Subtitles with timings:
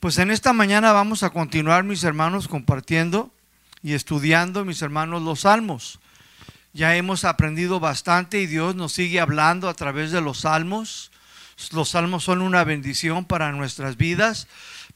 [0.00, 3.32] Pues en esta mañana vamos a continuar, mis hermanos, compartiendo
[3.82, 5.98] y estudiando, mis hermanos, los salmos.
[6.72, 11.10] Ya hemos aprendido bastante y Dios nos sigue hablando a través de los salmos.
[11.72, 14.46] Los salmos son una bendición para nuestras vidas,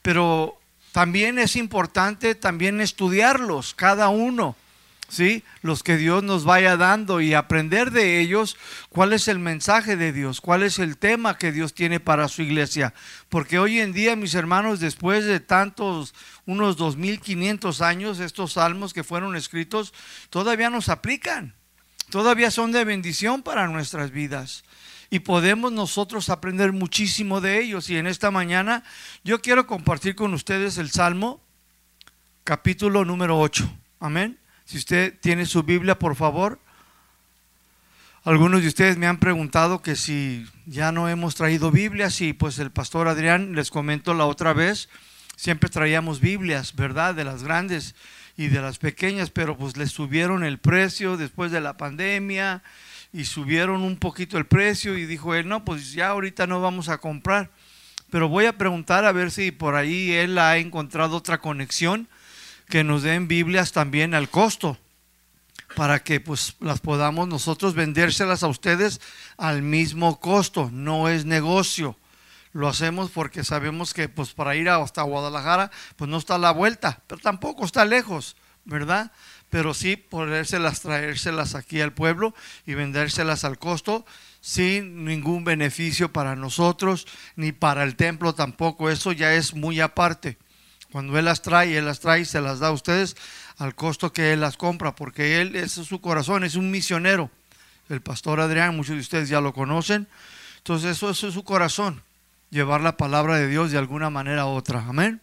[0.02, 0.60] pero
[0.92, 4.54] también es importante también estudiarlos, cada uno.
[5.12, 5.44] ¿Sí?
[5.60, 8.56] Los que Dios nos vaya dando y aprender de ellos
[8.88, 12.40] cuál es el mensaje de Dios, cuál es el tema que Dios tiene para su
[12.40, 12.94] iglesia.
[13.28, 16.14] Porque hoy en día, mis hermanos, después de tantos,
[16.46, 19.92] unos 2500 años, estos salmos que fueron escritos,
[20.30, 21.54] todavía nos aplican,
[22.08, 24.64] todavía son de bendición para nuestras vidas.
[25.10, 27.90] Y podemos nosotros aprender muchísimo de ellos.
[27.90, 28.82] Y en esta mañana
[29.24, 31.42] yo quiero compartir con ustedes el Salmo
[32.44, 33.70] capítulo número 8.
[34.00, 34.41] Amén.
[34.72, 36.58] Si usted tiene su Biblia, por favor.
[38.24, 42.58] Algunos de ustedes me han preguntado que si ya no hemos traído Biblias y pues
[42.58, 44.88] el pastor Adrián les comento la otra vez,
[45.36, 47.14] siempre traíamos Biblias, ¿verdad?
[47.14, 47.94] De las grandes
[48.38, 52.62] y de las pequeñas, pero pues les subieron el precio después de la pandemia
[53.12, 56.88] y subieron un poquito el precio y dijo él, no, pues ya ahorita no vamos
[56.88, 57.50] a comprar,
[58.10, 62.08] pero voy a preguntar a ver si por ahí él ha encontrado otra conexión
[62.72, 64.78] que nos den Biblias también al costo
[65.76, 68.98] para que pues las podamos nosotros vendérselas a ustedes
[69.36, 71.98] al mismo costo, no es negocio.
[72.54, 77.02] Lo hacemos porque sabemos que pues para ir hasta Guadalajara pues no está la vuelta,
[77.08, 79.12] pero tampoco está lejos, ¿verdad?
[79.50, 82.34] Pero sí podérselas traérselas aquí al pueblo
[82.64, 84.06] y vendérselas al costo
[84.40, 87.06] sin ningún beneficio para nosotros
[87.36, 90.38] ni para el templo tampoco, eso ya es muy aparte.
[90.92, 93.16] Cuando Él las trae, Él las trae y se las da a ustedes
[93.56, 97.30] al costo que Él las compra, porque Él, es su corazón, es un misionero.
[97.88, 100.06] El pastor Adrián, muchos de ustedes ya lo conocen.
[100.58, 102.02] Entonces eso, es su corazón,
[102.50, 104.84] llevar la palabra de Dios de alguna manera u otra.
[104.86, 105.22] Amén.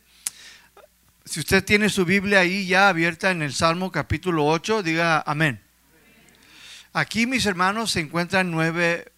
[1.24, 5.62] Si usted tiene su Biblia ahí ya abierta en el Salmo capítulo 8, diga amén.
[6.94, 9.12] Aquí, mis hermanos, se encuentran nueve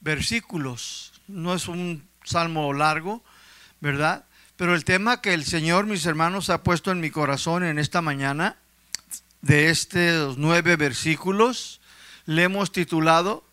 [0.00, 1.12] versículos.
[1.26, 3.22] No es un salmo largo,
[3.80, 4.24] ¿verdad?
[4.58, 8.02] Pero el tema que el Señor, mis hermanos, ha puesto en mi corazón en esta
[8.02, 8.56] mañana,
[9.40, 11.80] de estos nueve versículos,
[12.26, 13.44] le hemos titulado,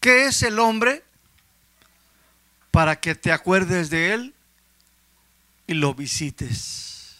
[0.00, 1.04] ¿qué es el hombre
[2.72, 4.34] para que te acuerdes de él
[5.68, 7.18] y lo visites?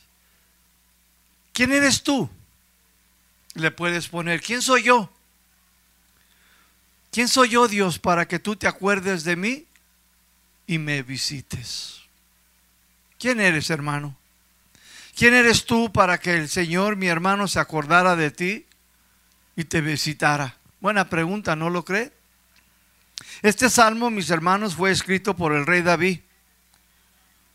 [1.53, 2.28] ¿Quién eres tú?
[3.54, 5.09] Le puedes poner, ¿quién soy yo?
[7.12, 9.66] ¿Quién soy yo, Dios, para que tú te acuerdes de mí
[10.66, 12.01] y me visites?
[13.22, 14.16] ¿Quién eres, hermano?
[15.14, 18.66] ¿Quién eres tú para que el Señor, mi hermano, se acordara de ti
[19.54, 20.56] y te visitara?
[20.80, 22.12] Buena pregunta, ¿no lo cree?
[23.42, 26.18] Este salmo, mis hermanos, fue escrito por el rey David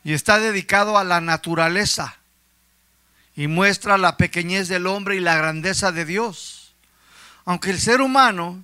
[0.06, 2.16] y está dedicado a la naturaleza
[3.36, 6.76] y muestra la pequeñez del hombre y la grandeza de Dios.
[7.44, 8.64] Aunque el ser humano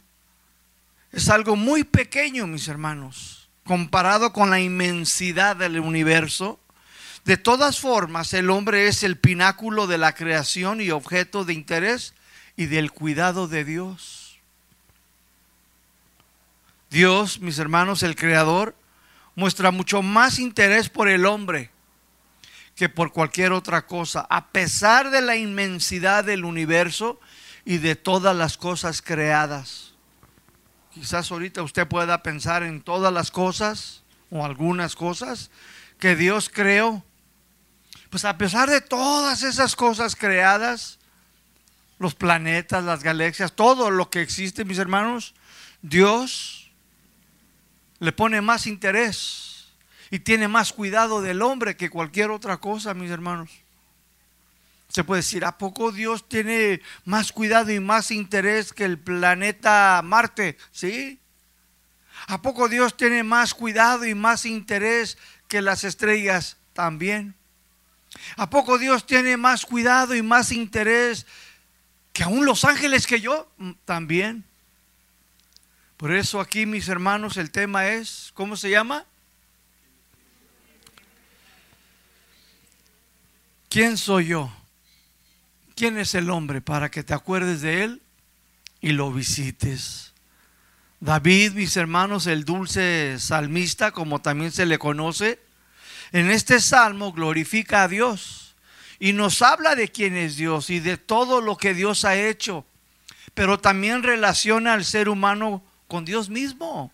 [1.12, 6.62] es algo muy pequeño, mis hermanos, comparado con la inmensidad del universo,
[7.26, 12.14] de todas formas, el hombre es el pináculo de la creación y objeto de interés
[12.58, 14.40] y del cuidado de Dios.
[16.90, 18.76] Dios, mis hermanos, el Creador,
[19.36, 21.72] muestra mucho más interés por el hombre
[22.76, 27.20] que por cualquier otra cosa, a pesar de la inmensidad del universo
[27.66, 29.94] y de todas las cosas creadas.
[30.94, 35.52] Quizás ahorita usted pueda pensar en todas las cosas o algunas cosas
[36.00, 37.04] que Dios creó
[38.14, 41.00] pues a pesar de todas esas cosas creadas,
[41.98, 45.34] los planetas, las galaxias, todo lo que existe, mis hermanos,
[45.82, 46.72] Dios
[47.98, 49.66] le pone más interés
[50.12, 53.50] y tiene más cuidado del hombre que cualquier otra cosa, mis hermanos.
[54.90, 60.00] Se puede decir, ¿a poco Dios tiene más cuidado y más interés que el planeta
[60.04, 60.60] Marte?
[60.72, 61.20] Sí.
[62.28, 66.58] ¿A poco Dios tiene más cuidado y más interés que las estrellas?
[66.74, 67.34] También.
[68.38, 71.26] ¿A poco Dios tiene más cuidado y más interés
[72.12, 73.52] que aún los ángeles que yo?
[73.58, 74.46] Mm, también.
[75.98, 79.06] Por eso aquí, mis hermanos, el tema es, ¿cómo se llama?
[83.70, 84.54] ¿Quién soy yo?
[85.76, 88.02] ¿Quién es el hombre para que te acuerdes de él
[88.82, 90.14] y lo visites?
[91.00, 95.40] David, mis hermanos, el dulce salmista, como también se le conoce,
[96.14, 98.56] en este salmo glorifica a Dios
[99.00, 102.66] y nos habla de quién es Dios y de todo lo que Dios ha hecho,
[103.34, 106.94] pero también relaciona al ser humano con Dios mismo.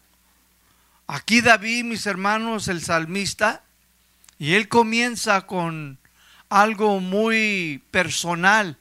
[1.06, 3.63] Aquí David, mis hermanos, el salmista,
[4.42, 6.00] Y él comienza con
[6.48, 8.77] algo muy personal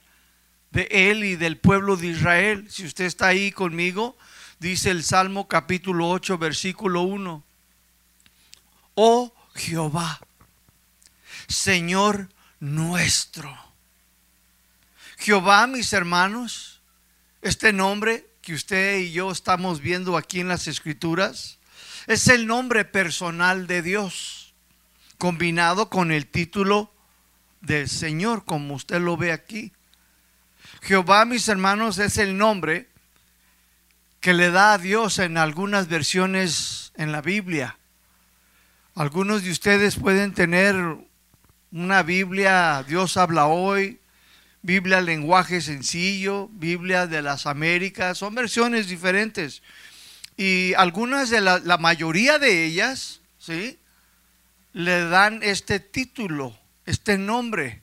[0.70, 2.70] de él y del pueblo de Israel.
[2.70, 4.17] Si usted está ahí conmigo,
[4.61, 7.43] dice el Salmo capítulo 8, versículo 1.
[8.94, 10.20] Oh Jehová,
[11.48, 12.28] Señor
[12.60, 13.56] nuestro.
[15.16, 16.82] Jehová, mis hermanos,
[17.42, 21.58] este nombre que usted y yo estamos viendo aquí en las escrituras,
[22.06, 24.54] es el nombre personal de Dios,
[25.16, 26.92] combinado con el título
[27.60, 29.72] del Señor, como usted lo ve aquí.
[30.82, 32.88] Jehová, mis hermanos, es el nombre
[34.20, 37.78] que le da a Dios en algunas versiones en la Biblia.
[38.94, 40.76] Algunos de ustedes pueden tener
[41.73, 44.00] una Biblia, Dios habla hoy,
[44.62, 49.62] Biblia lenguaje sencillo, Biblia de las Américas, son versiones diferentes.
[50.37, 53.79] Y algunas de la, la mayoría de ellas, ¿sí?
[54.73, 56.56] Le dan este título,
[56.87, 57.82] este nombre,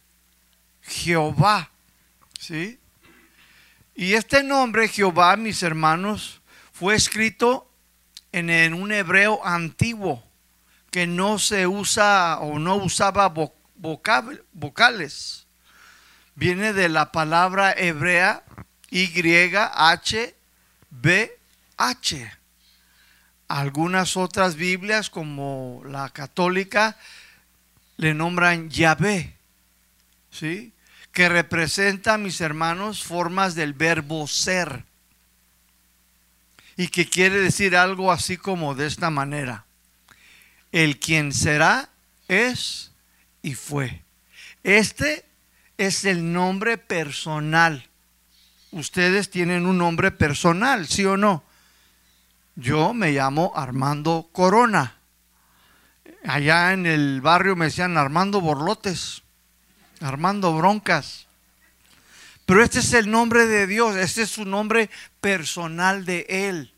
[0.82, 1.72] Jehová,
[2.40, 2.80] ¿sí?
[3.96, 6.42] Y este nombre, Jehová, mis hermanos,
[6.74, 7.72] fue escrito
[8.34, 10.22] en, un hebreo antiguo
[10.92, 13.34] que no se usa o no usaba
[13.76, 15.46] vocales.
[16.36, 18.44] Viene de la palabra hebrea
[18.90, 20.36] YHBH.
[23.48, 26.98] Algunas otras Biblias, como la católica,
[27.98, 29.36] le nombran Yahvé.
[30.32, 30.74] ¿Sí?
[31.16, 34.84] que representa, mis hermanos, formas del verbo ser.
[36.76, 39.66] Y que quiere decir algo así como de esta manera.
[40.74, 41.88] El quien será
[42.28, 42.85] es
[43.46, 44.02] y fue.
[44.64, 45.24] Este
[45.78, 47.88] es el nombre personal.
[48.72, 51.44] Ustedes tienen un nombre personal, ¿sí o no?
[52.56, 54.96] Yo me llamo Armando Corona.
[56.26, 59.22] Allá en el barrio me decían Armando Borlotes.
[60.02, 61.28] Armando Broncas.
[62.48, 64.90] Pero este es el nombre de Dios, este es su nombre
[65.22, 66.74] personal de Él,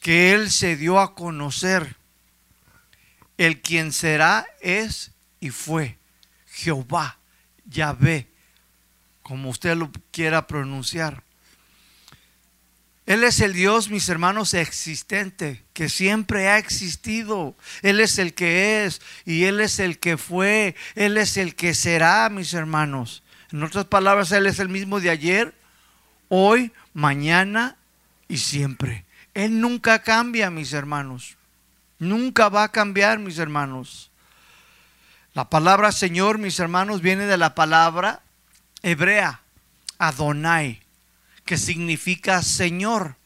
[0.00, 1.96] que Él se dio a conocer.
[3.38, 5.98] El quien será es y fue
[6.46, 7.18] Jehová,
[7.64, 8.28] Yahvé,
[9.22, 11.22] como usted lo quiera pronunciar.
[13.06, 17.56] Él es el Dios, mis hermanos, existente, que siempre ha existido.
[17.82, 20.76] Él es el que es y Él es el que fue.
[20.94, 23.24] Él es el que será, mis hermanos.
[23.50, 25.54] En otras palabras, Él es el mismo de ayer,
[26.28, 27.76] hoy, mañana
[28.28, 29.04] y siempre.
[29.34, 31.36] Él nunca cambia, mis hermanos.
[31.98, 34.09] Nunca va a cambiar, mis hermanos.
[35.34, 38.22] La palabra Señor, mis hermanos, viene de la palabra
[38.82, 39.40] hebrea,
[39.98, 40.80] Adonai
[41.50, 43.16] que significa Señor.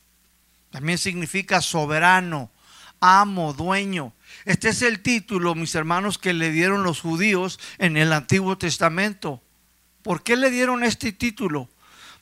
[0.71, 2.51] También significa soberano,
[2.99, 4.15] amo, dueño.
[4.47, 9.43] Este es el título, mis hermanos, que le dieron los judíos en el Antiguo Testamento.
[10.03, 11.69] ¿Por qué le dieron este título?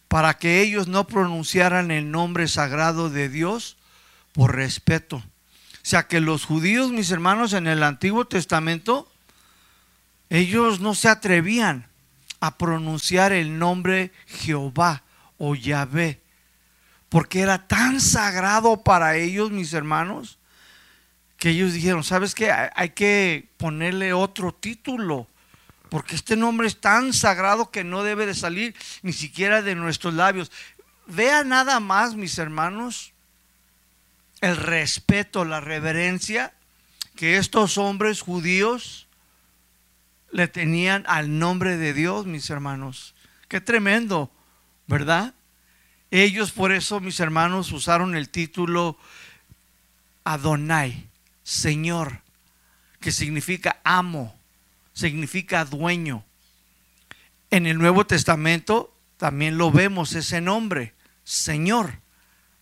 [0.09, 3.77] Para que ellos no pronunciaran el nombre sagrado de Dios
[4.33, 5.19] por respeto.
[5.19, 9.09] O sea que los judíos, mis hermanos, en el Antiguo Testamento,
[10.33, 11.87] ellos no se atrevían
[12.41, 15.03] a pronunciar el nombre Jehová
[15.37, 16.23] o Yahvé,
[17.11, 20.39] porque era tan sagrado para ellos, mis hermanos,
[21.37, 22.51] que ellos dijeron, ¿sabes qué?
[22.51, 25.27] Hay que ponerle otro título,
[25.91, 30.15] porque este nombre es tan sagrado que no debe de salir ni siquiera de nuestros
[30.15, 30.51] labios.
[31.07, 33.13] Vea nada más, mis hermanos,
[34.41, 36.55] el respeto, la reverencia
[37.17, 39.02] que estos hombres judíos
[40.33, 43.15] le tenían al nombre de Dios, mis hermanos.
[43.49, 44.33] Qué tremendo.
[44.93, 45.33] ¿verdad?
[46.11, 48.99] Ellos por eso, mis hermanos, usaron el título
[50.23, 51.09] Adonai,
[51.43, 52.21] Señor,
[53.01, 54.39] que significa amo,
[54.93, 56.25] significa dueño.
[57.51, 62.01] En el Nuevo Testamento también lo vemos ese nombre, Señor,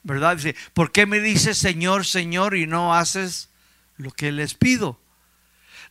[0.05, 0.37] ¿verdad?
[0.37, 3.49] Dice, ¿por qué me dices Señor, Señor y no haces
[3.97, 5.00] lo que les pido?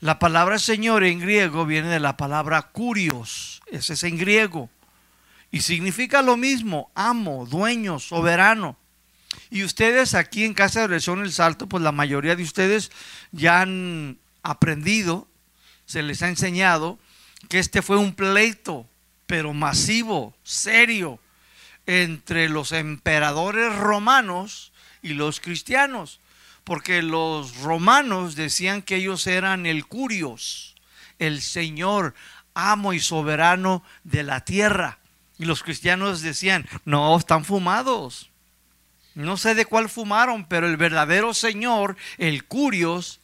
[0.01, 4.69] La palabra Señor en griego viene de la palabra curios, ese es en griego.
[5.51, 8.77] Y significa lo mismo, amo, dueño, soberano.
[9.49, 12.91] Y ustedes aquí en Casa de Oración El Salto, pues la mayoría de ustedes
[13.31, 15.27] ya han aprendido,
[15.85, 16.97] se les ha enseñado
[17.49, 18.87] que este fue un pleito,
[19.25, 21.19] pero masivo, serio,
[21.87, 26.21] entre los emperadores romanos y los cristianos.
[26.69, 30.75] Porque los romanos decían que ellos eran el curios,
[31.17, 32.13] el Señor,
[32.53, 34.99] amo y soberano de la tierra.
[35.39, 38.29] Y los cristianos decían, no, están fumados.
[39.15, 43.19] No sé de cuál fumaron, pero el verdadero Señor, el Curios,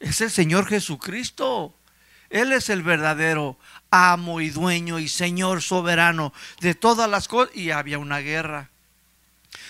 [0.00, 1.74] es el Señor Jesucristo.
[2.30, 3.58] Él es el verdadero
[3.90, 7.54] amo y dueño y Señor soberano de todas las cosas.
[7.54, 8.70] Y había una guerra.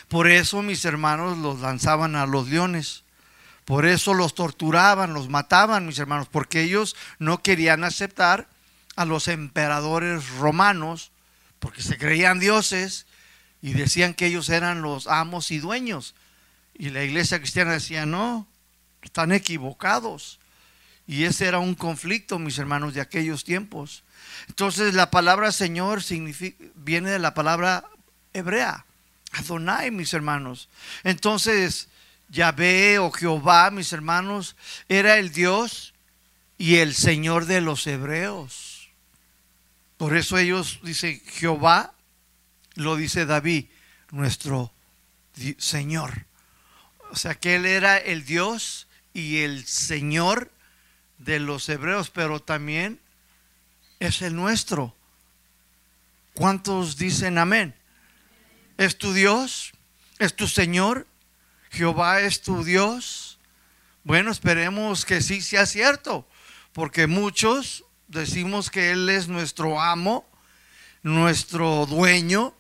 [0.07, 3.03] Por eso mis hermanos los lanzaban a los leones.
[3.67, 8.49] Por eso los torturaban, los mataban, mis hermanos, porque ellos no querían aceptar
[8.95, 11.11] a los emperadores romanos,
[11.59, 13.07] porque se creían dioses
[13.61, 16.15] y decían que ellos eran los amos y dueños.
[16.75, 18.47] Y la iglesia cristiana decía, no,
[19.03, 20.39] están equivocados.
[21.09, 24.05] Y ese era un conflicto, mis hermanos, de aquellos tiempos.
[24.47, 26.03] Entonces la palabra Señor
[26.77, 27.85] viene de la palabra
[28.33, 28.87] hebrea,
[29.33, 30.69] Adonai, mis hermanos.
[31.03, 31.89] Entonces,
[32.29, 34.57] Yahvé o Jehová, mis hermanos,
[34.89, 35.95] era el Dios
[36.59, 38.91] y el Señor de los hebreos.
[39.97, 41.95] Por eso ellos dicen Jehová,
[42.75, 43.67] lo dice David,
[44.11, 44.73] nuestro
[45.59, 46.27] Señor.
[47.11, 50.51] O sea que Él era el Dios y el Señor
[51.19, 53.01] de los hebreos, pero también
[54.01, 54.95] es el nuestro.
[56.35, 57.75] ¿Cuántos dicen amén?
[58.77, 59.73] ¿Es tu Dios?
[60.19, 61.07] ¿Es tu Señor?
[61.77, 63.39] ¿Jehová es tu Dios?
[64.03, 66.27] Bueno, esperemos que sí sea cierto,
[66.73, 70.27] porque muchos decimos que Él es nuestro amo,
[71.03, 72.55] nuestro dueño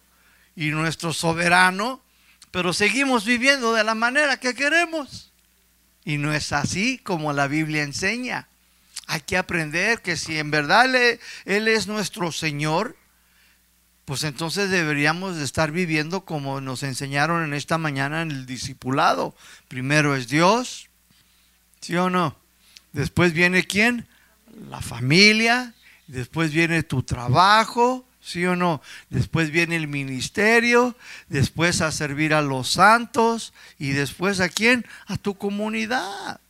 [0.54, 2.02] y nuestro soberano,
[2.50, 5.32] pero seguimos viviendo de la manera que queremos.
[6.04, 8.48] Y no es así como la Biblia enseña.
[9.06, 10.94] Hay que aprender que si en verdad
[11.46, 12.98] Él, es nuestro Señor,
[14.06, 19.34] pues entonces deberíamos de estar viviendo como nos enseñaron en esta mañana en el discipulado.
[19.66, 20.88] Primero es Dios,
[21.80, 22.36] ¿sí o no?
[22.92, 24.06] Después viene quién?
[24.70, 25.74] La familia,
[26.06, 28.80] después viene tu trabajo, ¿sí o no?
[29.10, 30.96] Después viene el ministerio,
[31.28, 34.86] después a servir a los santos y después a quién?
[35.08, 36.40] A tu comunidad.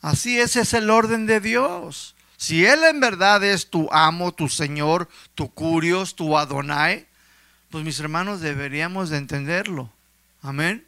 [0.00, 2.14] Así ese es el orden de Dios.
[2.38, 7.08] Si Él en verdad es tu amo, tu Señor, tu curios, tu Adonai,
[7.68, 9.92] pues mis hermanos deberíamos de entenderlo.
[10.40, 10.86] Amén.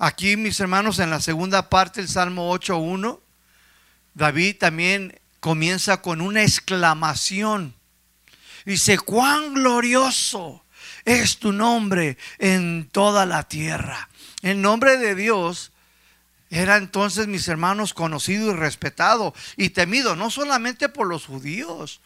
[0.00, 3.20] Aquí mis hermanos en la segunda parte del Salmo 8.1,
[4.14, 7.76] David también comienza con una exclamación.
[8.64, 10.64] Dice, cuán glorioso
[11.04, 14.08] es tu nombre en toda la tierra.
[14.42, 15.70] El nombre de Dios
[16.50, 22.00] era entonces, mis hermanos, conocido y respetado y temido, no solamente por los judíos,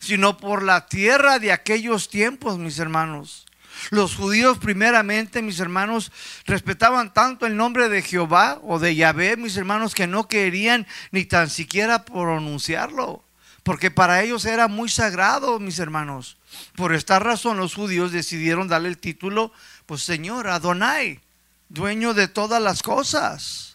[0.00, 3.46] sino por la tierra de aquellos tiempos, mis hermanos.
[3.90, 6.12] Los judíos primeramente, mis hermanos,
[6.44, 11.24] respetaban tanto el nombre de Jehová o de Yahvé, mis hermanos, que no querían ni
[11.24, 13.24] tan siquiera pronunciarlo,
[13.62, 16.36] porque para ellos era muy sagrado, mis hermanos.
[16.76, 19.52] Por esta razón los judíos decidieron darle el título,
[19.86, 21.20] pues Señor, Adonai,
[21.68, 23.69] dueño de todas las cosas.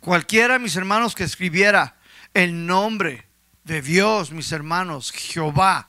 [0.00, 1.96] Cualquiera, mis hermanos, que escribiera
[2.34, 3.26] el nombre
[3.64, 5.88] de Dios, mis hermanos, Jehová,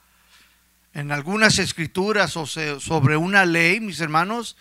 [0.94, 4.58] en algunas escrituras o sobre una ley, mis hermanos,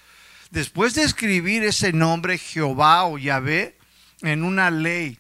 [0.50, 3.76] después de escribir ese nombre Jehová o Yahvé
[4.22, 5.18] en una ley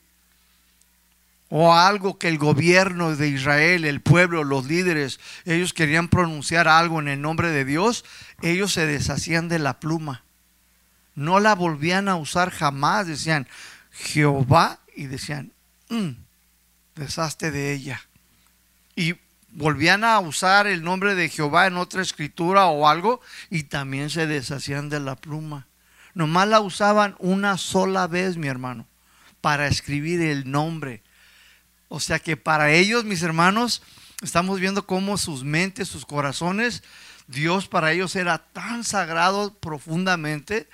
[1.50, 7.00] o algo que el gobierno de Israel, el pueblo, los líderes, ellos querían pronunciar algo
[7.00, 8.04] en el nombre de Dios,
[8.40, 10.22] ellos se deshacían de la pluma.
[11.16, 13.48] No la volvían a usar jamás, decían,
[13.90, 15.52] Jehová y decían,
[15.88, 16.10] mm,
[16.94, 18.00] de ella.
[18.94, 19.14] Y
[19.52, 24.26] volvían a usar el nombre de Jehová en otra escritura o algo y también se
[24.26, 25.66] deshacían de la pluma.
[26.14, 28.86] Nomás la usaban una sola vez, mi hermano,
[29.40, 31.02] para escribir el nombre.
[31.88, 33.82] O sea que para ellos, mis hermanos,
[34.22, 36.82] estamos viendo cómo sus mentes, sus corazones,
[37.26, 40.68] Dios para ellos era tan sagrado profundamente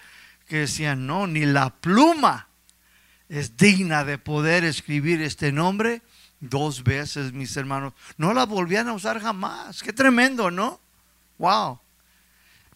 [0.49, 2.46] que decían, no, ni la pluma
[3.29, 6.03] es digna de poder escribir este nombre
[6.41, 7.93] dos veces, mis hermanos.
[8.17, 9.83] No la volvían a usar jamás.
[9.83, 10.81] Qué tremendo, ¿no?
[11.39, 11.81] Wow.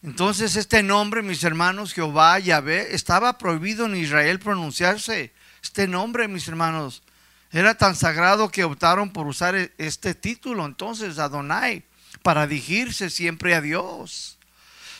[0.03, 5.31] Entonces este nombre, mis hermanos, Jehová, Yahvé, estaba prohibido en Israel pronunciarse.
[5.61, 7.03] Este nombre, mis hermanos,
[7.51, 11.83] era tan sagrado que optaron por usar e-, este título, entonces, Adonai,
[12.23, 14.39] para dirigirse siempre a Dios.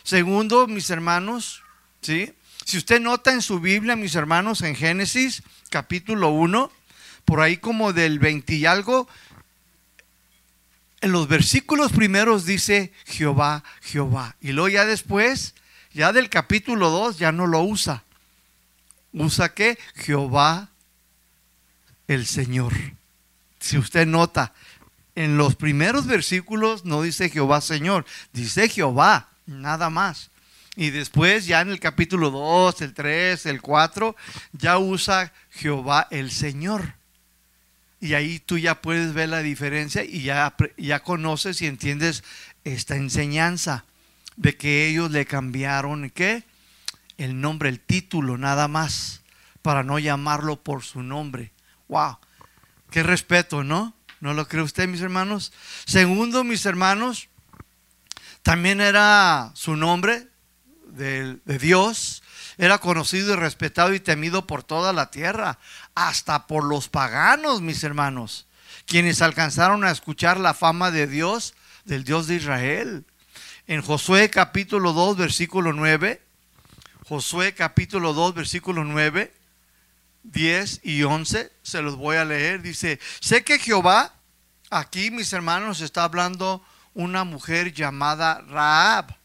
[0.04, 1.64] Segundo, mis hermanos,
[2.02, 2.34] ¿sí?
[2.72, 6.72] Si usted nota en su Biblia, mis hermanos, en Génesis capítulo 1,
[7.26, 9.10] por ahí como del 20 y algo,
[11.02, 14.38] en los versículos primeros dice Jehová, Jehová.
[14.40, 15.54] Y luego ya después,
[15.92, 18.06] ya del capítulo 2, ya no lo usa.
[19.12, 20.70] Usa que Jehová
[22.08, 22.72] el Señor.
[23.60, 24.54] Si usted nota,
[25.16, 30.31] en los primeros versículos no dice Jehová Señor, dice Jehová, nada más.
[30.82, 34.16] Y después ya en el capítulo 2, el 3, el 4,
[34.54, 36.96] ya usa Jehová el Señor.
[38.00, 42.24] Y ahí tú ya puedes ver la diferencia y ya, ya conoces y entiendes
[42.64, 43.86] esta enseñanza
[44.38, 46.46] de que ellos le cambiaron, ¿qué?
[47.20, 49.22] El nombre, el título, nada más,
[49.62, 51.52] para no llamarlo por su nombre.
[51.90, 52.18] ¡Wow!
[52.90, 53.94] ¡Qué respeto, ¿no?
[54.20, 55.54] ¿No lo cree usted, mis hermanos?
[55.86, 57.30] Segundo, mis hermanos,
[58.42, 60.31] también era su nombre
[60.92, 62.24] de, de Dios,
[62.58, 65.58] era conocido y respetado y temido por toda la tierra,
[65.96, 68.46] hasta por los paganos, mis hermanos,
[68.86, 71.56] quienes alcanzaron a escuchar la fama de Dios,
[71.86, 73.06] del Dios de Israel.
[73.68, 76.22] En Josué capítulo 2, versículo 9,
[77.08, 79.34] Josué capítulo 2, versículo 9,
[80.24, 82.62] 10 y 11, se los voy a leer.
[82.62, 84.14] Dice, sé que Jehová,
[84.70, 89.21] aquí mis hermanos, está hablando una mujer llamada Raab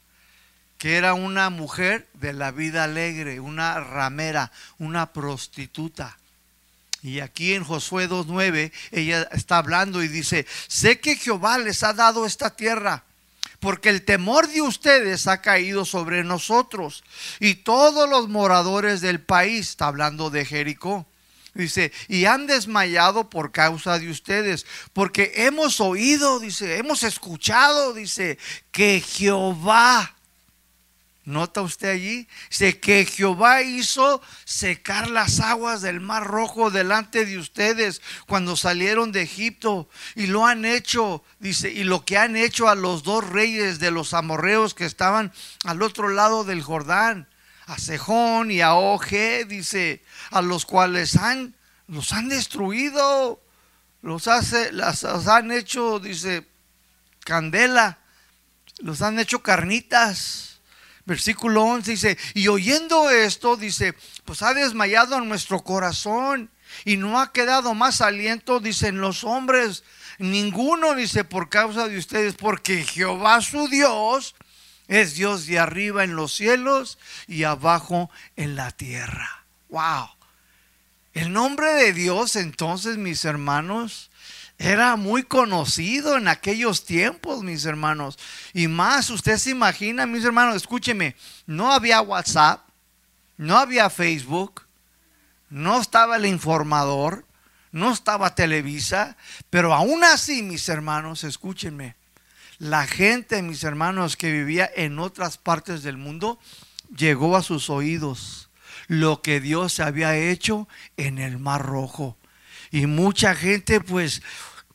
[0.79, 6.19] que era una mujer de la vida alegre, una ramera, una prostituta.
[7.03, 11.93] Y aquí en Josué 2.9 ella está hablando y dice, sé que Jehová les ha
[11.93, 13.05] dado esta tierra,
[13.61, 17.05] porque el temor de ustedes ha caído sobre nosotros
[17.41, 21.07] y todos los moradores del país, está hablando de Jericó.
[21.55, 28.37] Dice, y han desmayado por causa de ustedes, porque hemos oído, dice, hemos escuchado, dice,
[28.73, 30.16] que Jehová
[31.27, 32.29] ¿Nota usted allí?
[32.51, 39.11] Dice que Jehová hizo secar las aguas del mar rojo delante de ustedes cuando salieron
[39.11, 39.89] de Egipto.
[40.15, 43.91] Y lo han hecho, dice, y lo que han hecho a los dos reyes de
[43.91, 45.33] los amorreos que estaban
[45.65, 47.29] al otro lado del Jordán,
[47.67, 51.57] a Sejón y a Oje, dice, a los cuales han,
[51.89, 53.43] los han destruido,
[54.01, 56.47] los, hace, las, los han hecho, dice,
[57.25, 57.99] candela,
[58.79, 60.56] los han hecho carnitas
[61.07, 63.95] Versículo 11 dice, y oyendo esto, dice,
[64.25, 66.51] pues ha desmayado en nuestro corazón
[66.85, 69.85] y no ha quedado más aliento, dicen los hombres,
[70.19, 74.35] ninguno, dice, por causa de ustedes, porque Jehová su Dios
[74.89, 79.45] es Dios de arriba en los cielos y abajo en la tierra.
[79.69, 80.09] Wow.
[81.13, 84.11] El nombre de Dios entonces, mis hermanos,
[84.59, 88.19] era muy conocido en aquellos tiempos, mis hermanos.
[88.55, 91.15] Y más, usted se imagina, mis hermanos, escúcheme,
[91.47, 92.67] no había WhatsApp,
[93.37, 94.63] no había Facebook,
[95.51, 97.27] no estaba el informador,
[97.71, 99.17] no estaba Televisa,
[99.51, 101.97] pero aún así, mis hermanos, escúchenme,
[102.59, 106.39] la gente, mis hermanos, que vivía en otras partes del mundo,
[106.97, 108.49] llegó a sus oídos
[108.87, 112.17] lo que Dios había hecho en el Mar Rojo.
[112.77, 114.21] Y mucha gente, pues,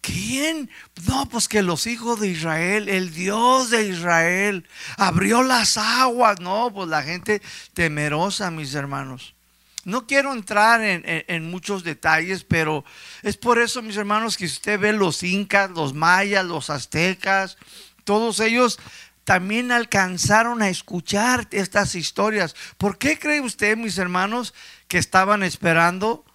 [0.02, 0.72] ¿quién?
[1.08, 6.40] No, pues que los hijos de Israel, el Dios de Israel, abrió las aguas.
[6.40, 7.44] No, pues la gente
[7.76, 9.36] temerosa, mis hermanos.
[9.84, 12.84] No quiero entrar en, muchos detalles, pero
[13.22, 17.56] es por eso, mis hermanos, que usted ve los incas, los mayas, los aztecas,
[18.04, 18.80] todos ellos
[19.26, 22.56] también alcanzaron a escuchar estas historias.
[22.80, 24.56] ¿Por qué cree usted, mis hermanos,
[24.88, 26.26] que estaban esperando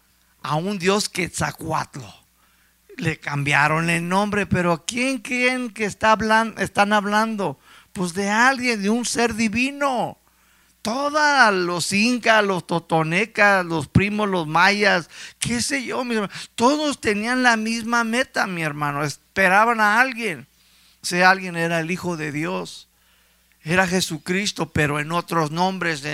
[0.46, 2.00] a un Dios quetzalcoatl.
[2.98, 7.59] Le cambiaron el nombre, pero ¿quién quién que está hablando, están hablando?
[7.92, 10.18] Pues de alguien, de un ser divino.
[10.82, 16.14] Todos los incas, los totonecas, los primos, los mayas, qué sé yo, mi
[16.54, 19.02] todos tenían la misma meta, mi hermano.
[19.02, 20.46] Esperaban a alguien.
[21.02, 22.86] Si alguien era el Hijo de Dios.
[23.68, 26.05] Era Jesucristo, pero en otros nombres,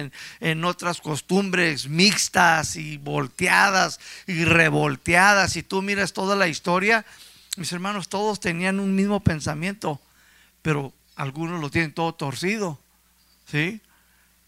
[0.41, 5.53] en, otras costumbres mixtas y volteadas y revolteadas.
[5.53, 7.05] Si tú miras toda la historia,
[7.59, 10.01] mis hermanos, todos tenían un mismo pensamiento,
[10.63, 12.81] pero algunos lo tienen todo torcido.
[13.45, 13.83] ¿Sí?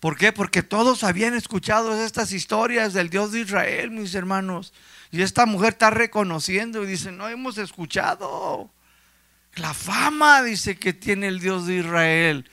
[0.01, 0.33] ¿Por qué?
[0.33, 4.73] Porque todos habían escuchado estas historias del Dios de Israel, mis hermanos.
[5.11, 8.71] Y esta mujer está reconociendo y dice, no hemos escuchado
[9.57, 12.51] la fama, dice, que tiene el Dios de Israel.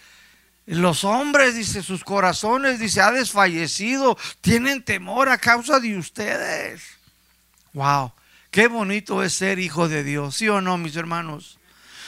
[0.71, 6.81] Los hombres, dice, sus corazones, dice, ha desfallecido, tienen temor a causa de ustedes.
[7.73, 8.13] Wow,
[8.51, 11.59] qué bonito es ser hijo de Dios, ¿sí o no, mis hermanos?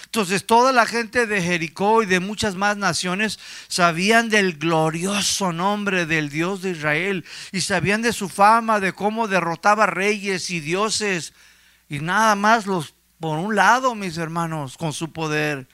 [0.06, 6.06] Entonces toda la gente de Jericó y de muchas más naciones sabían del glorioso nombre
[6.06, 11.34] del Dios de Israel y sabían de su fama, de cómo derrotaba reyes y dioses
[11.90, 15.68] y nada más los por un lado, mis hermanos, con su poder.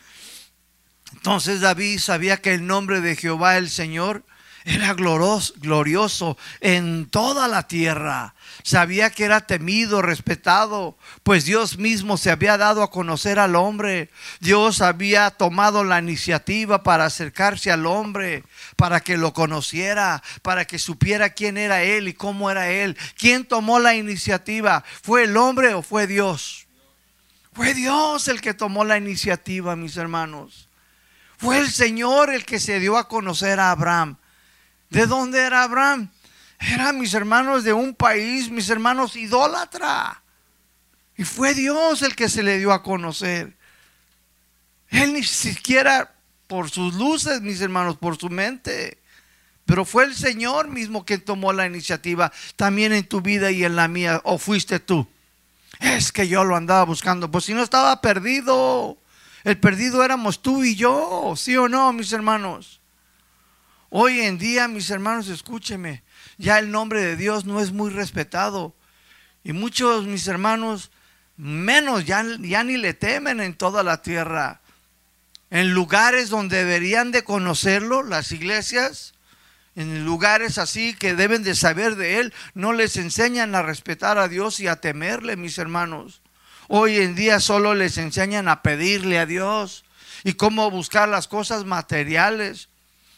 [1.14, 4.24] Entonces David sabía que el nombre de Jehová el Señor
[4.66, 8.36] era glorioso en toda la tierra.
[8.64, 14.10] Sabía que era temido, respetado, pues Dios mismo se había dado a conocer al hombre.
[14.40, 18.44] Dios había tomado la iniciativa para acercarse al hombre,
[18.76, 22.98] para que lo conociera, para que supiera quién era él y cómo era él.
[23.18, 24.84] ¿Quién tomó la iniciativa?
[25.02, 26.68] ¿Fue el hombre o fue Dios?
[27.54, 30.69] Fue Dios el que tomó la iniciativa, mis hermanos.
[31.40, 34.18] Fue el Señor el que se dio a conocer a Abraham.
[34.90, 36.12] ¿De dónde era Abraham?
[36.60, 40.22] Era, mis hermanos, de un país, mis hermanos, idólatra.
[41.16, 43.56] Y fue Dios el que se le dio a conocer.
[44.90, 46.14] Él ni siquiera
[46.48, 49.02] por sus luces, mis hermanos, por su mente.
[49.64, 53.78] Pero fue el Señor mismo quien tomó la iniciativa también en tu vida y en
[53.78, 54.20] la mía.
[54.26, 55.08] ¿O fuiste tú?
[55.80, 57.32] Es que yo lo andaba buscando.
[57.32, 58.98] Pues si no estaba perdido.
[59.50, 61.34] El perdido éramos tú y yo.
[61.36, 62.82] ¿Sí o no, mis hermanos?
[63.90, 66.04] Hoy en día, mis hermanos, escúcheme.
[66.38, 68.76] Ya el nombre de Dios no es muy respetado.
[69.44, 70.92] Y muchos, mis hermanos,
[71.36, 74.62] menos ya, ya ni le temen en toda la tierra
[75.50, 79.16] en lugares donde deberían de conocerlo, las iglesias,
[79.76, 84.28] en lugares así que deben de saber de Él, no les enseñan a respetar a
[84.28, 86.22] Dios y a temerle, mis hermanos.
[86.70, 89.84] Hoy en día solo les enseñan a pedirle a Dios
[90.24, 92.70] y cómo buscar las cosas materiales.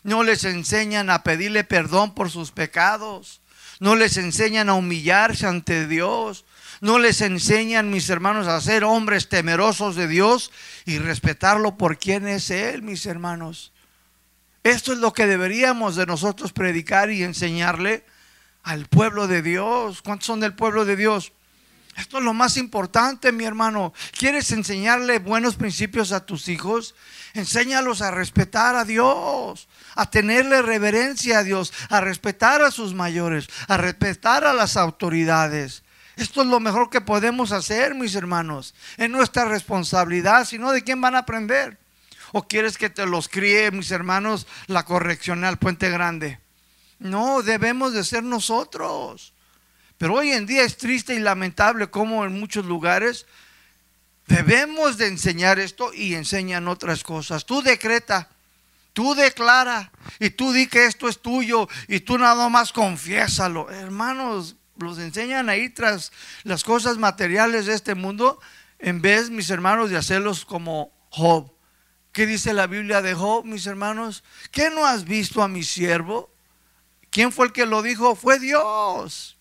[0.02, 3.42] No les enseñan a pedirle perdón por sus pecados.
[3.80, 6.46] No les enseñan a humillarse ante Dios
[6.82, 10.52] no les enseñan, mis hermanos, a ser hombres temerosos de Dios
[10.86, 13.72] y respetarlo por quien es Él, mis hermanos.
[14.64, 18.04] Esto es lo que deberíamos de nosotros predicar y enseñarle
[18.64, 20.02] al pueblo de Dios.
[20.02, 21.34] ¿Cuántos son del pueblo de Dios?
[22.02, 23.94] Esto es lo más importante, mi hermano.
[24.18, 26.96] ¿Quieres enseñarle buenos principios a tus hijos?
[27.36, 33.48] Enséñalos a respetar a Dios, a tenerle reverencia a Dios, a respetar a sus mayores,
[33.68, 35.84] a respetar a las autoridades.
[36.16, 38.74] Esto es lo mejor que podemos hacer, mis hermanos.
[38.98, 41.78] Es nuestra responsabilidad, si no, ¿de quién van a aprender?
[42.32, 46.40] ¿O quieres que te los críe, mis hermanos, la correccional Puente Grande?
[46.98, 49.31] No, debemos de ser nosotros.
[50.02, 53.28] Pero hoy en día es triste y lamentable como en muchos lugares
[54.26, 57.46] debemos de enseñar esto y enseñan otras cosas.
[57.46, 58.28] Tú decreta,
[58.94, 63.70] tú declara y tú di que esto es tuyo y tú nada más confiésalo.
[63.70, 66.12] Hermanos, los enseñan ahí tras
[66.46, 68.40] las cosas materiales de este mundo,
[68.80, 71.54] en vez, mis hermanos, de hacerlos como Job.
[72.12, 74.24] ¿Qué dice la Biblia de Job, mis hermanos?
[74.50, 76.32] ¿Qué no has visto a mi siervo?
[77.12, 78.16] ¿Quién fue el que lo dijo?
[78.16, 79.38] Fue Dios.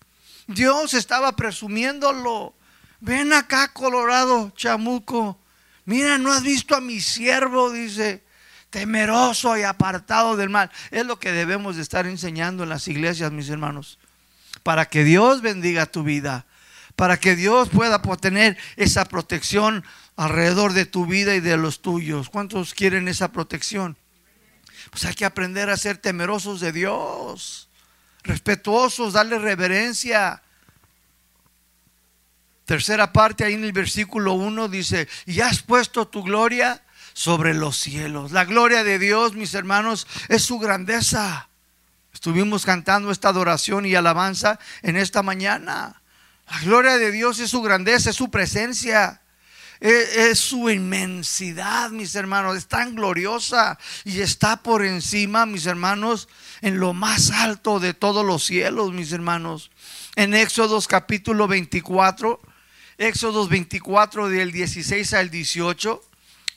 [0.47, 2.55] Dios estaba presumiéndolo.
[2.99, 5.39] Ven acá, Colorado, chamuco.
[5.85, 8.23] Mira, no has visto a mi siervo, dice,
[8.69, 10.71] temeroso y apartado del mal.
[10.91, 13.97] Es lo que debemos de estar enseñando en las iglesias, mis hermanos
[14.63, 16.45] para que Dios bendiga tu vida,
[16.95, 19.83] para que Dios pueda tener esa protección
[20.15, 22.29] alrededor de tu vida y de los tuyos.
[22.29, 23.97] ¿Cuántos quieren esa protección?
[24.89, 27.69] Pues hay que aprender a ser temerosos de Dios,
[28.23, 30.41] respetuosos, darle reverencia.
[32.65, 37.77] Tercera parte ahí en el versículo 1 dice, y has puesto tu gloria sobre los
[37.77, 38.31] cielos.
[38.31, 41.49] La gloria de Dios, mis hermanos, es su grandeza.
[42.13, 46.01] Estuvimos cantando esta adoración y alabanza en esta mañana.
[46.49, 49.20] La gloria de Dios es su grandeza, es su presencia.
[49.81, 56.29] Es, su inmensidad, mis hermanos, es tan gloriosa y está por encima, mis hermanos,
[56.61, 59.71] en lo más alto de todos los cielos, mis hermanos.
[60.15, 62.39] En Éxodos capítulo 24,
[62.99, 65.99] Éxodos 24 del 16 al 18,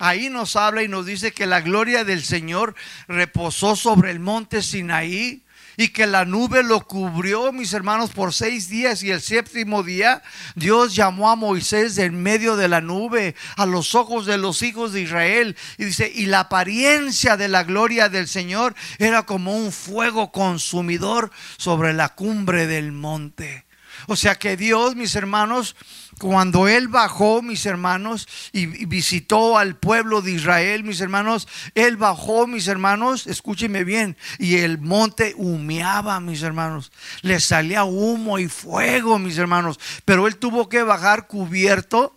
[0.01, 2.75] ahí nos habla y nos dice que la gloria del Señor
[3.09, 5.44] reposó sobre el monte Sinaí
[5.77, 10.23] y que la nube lo cubrió, mis hermanos, por seis días y el séptimo día
[10.55, 14.93] Dios llamó a Moisés en medio de la nube a los ojos de los hijos
[14.93, 19.73] de Israel y dice, y la apariencia de la gloria del Señor era como un
[19.73, 23.65] fuego consumidor sobre la cumbre del monte.
[24.07, 25.77] O sea que Dios, mis hermanos,
[26.19, 32.47] cuando Él bajó, mis hermanos, y visitó al pueblo de Israel, mis hermanos, Él bajó,
[32.47, 36.93] mis hermanos, escúcheme bien, y el monte humeaba, mis hermanos.
[37.23, 39.79] Le salía humo y fuego, mis hermanos.
[40.05, 42.15] Pero Él tuvo que bajar cubierto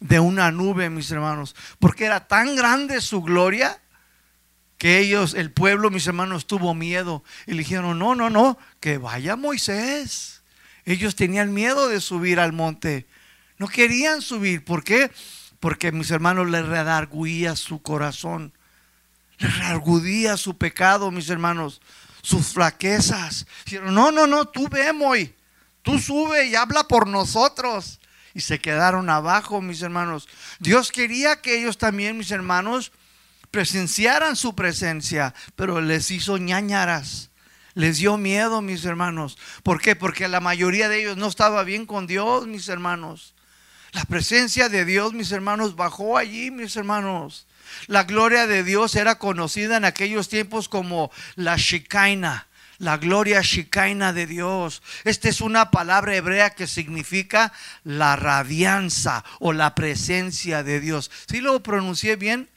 [0.00, 3.80] de una nube, mis hermanos, porque era tan grande su gloria
[4.76, 8.98] que ellos, el pueblo, mis hermanos, tuvo miedo y le dijeron, no, no, no, que
[8.98, 10.42] vaya Moisés.
[10.84, 13.06] Ellos tenían miedo de subir al monte.
[13.58, 14.64] No querían subir.
[14.64, 15.10] ¿Por qué?
[15.60, 18.52] Porque mis hermanos les redarguía su corazón.
[19.38, 21.80] Les redarguía su pecado, mis hermanos.
[22.22, 23.46] Sus flaquezas.
[23.64, 25.34] Dijeron, no, no, no, tú ve, hoy.
[25.82, 28.00] Tú sube y habla por nosotros.
[28.32, 30.28] Y se quedaron abajo, mis hermanos.
[30.58, 32.90] Dios quería que ellos también, mis hermanos,
[33.50, 37.30] presenciaran su presencia, pero les hizo ñañaras.
[37.74, 39.36] Les dio miedo, mis hermanos.
[39.62, 39.94] ¿Por qué?
[39.94, 43.33] Porque la mayoría de ellos no estaba bien con Dios, mis hermanos.
[43.94, 47.46] La presencia de Dios, mis hermanos, bajó allí, mis hermanos.
[47.86, 54.12] La gloria de Dios era conocida en aquellos tiempos como la Shekinah, la gloria Shekinah
[54.12, 54.82] de Dios.
[55.04, 57.52] Esta es una palabra hebrea que significa
[57.84, 61.12] la radianza o la presencia de Dios.
[61.28, 62.48] ¿Sí lo pronuncié bien?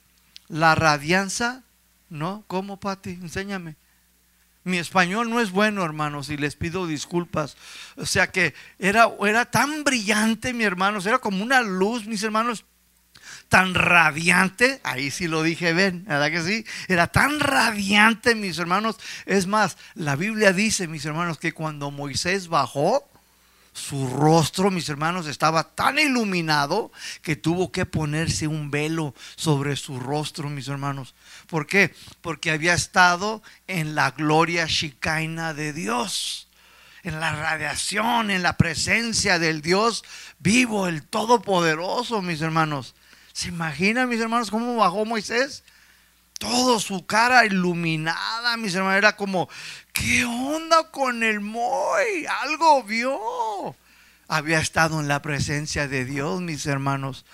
[0.47, 1.61] La radianza,
[2.09, 2.45] ¿no?
[2.47, 3.11] ¿Cómo, Pati?
[3.11, 3.75] Enséñame.
[4.67, 7.55] Mi español no es bueno, hermanos, y les pido disculpas.
[7.95, 12.65] O sea que era, era tan brillante, mi hermanos, era como una luz, mis hermanos,
[13.47, 16.65] tan radiante, ahí sí lo dije, ven, ¿verdad que sí?
[16.89, 18.97] Era tan radiante, mis hermanos.
[19.25, 23.09] Es más, la Biblia dice, mis hermanos, que cuando Moisés bajó,
[23.77, 29.99] su rostro, mis hermanos, estaba tan iluminado que tuvo que ponerse un velo sobre su
[29.99, 31.13] rostro, mis hermanos.
[31.47, 31.95] ¿Por qué?
[32.21, 36.49] Porque había estado en la gloria Shekinah de Dios,
[37.03, 40.03] en la radiación, en la presencia del Dios
[40.39, 42.95] vivo, el Todopoderoso, mis hermanos.
[43.31, 45.63] ¿Se imaginan, mis hermanos, cómo bajó Moisés?
[46.37, 49.49] Todo su cara iluminada, mis hermanos, era como,
[49.93, 52.25] ¿qué onda con el Moy?
[52.41, 53.75] Algo vio.
[54.27, 57.25] Había estado en la presencia de Dios, mis hermanos.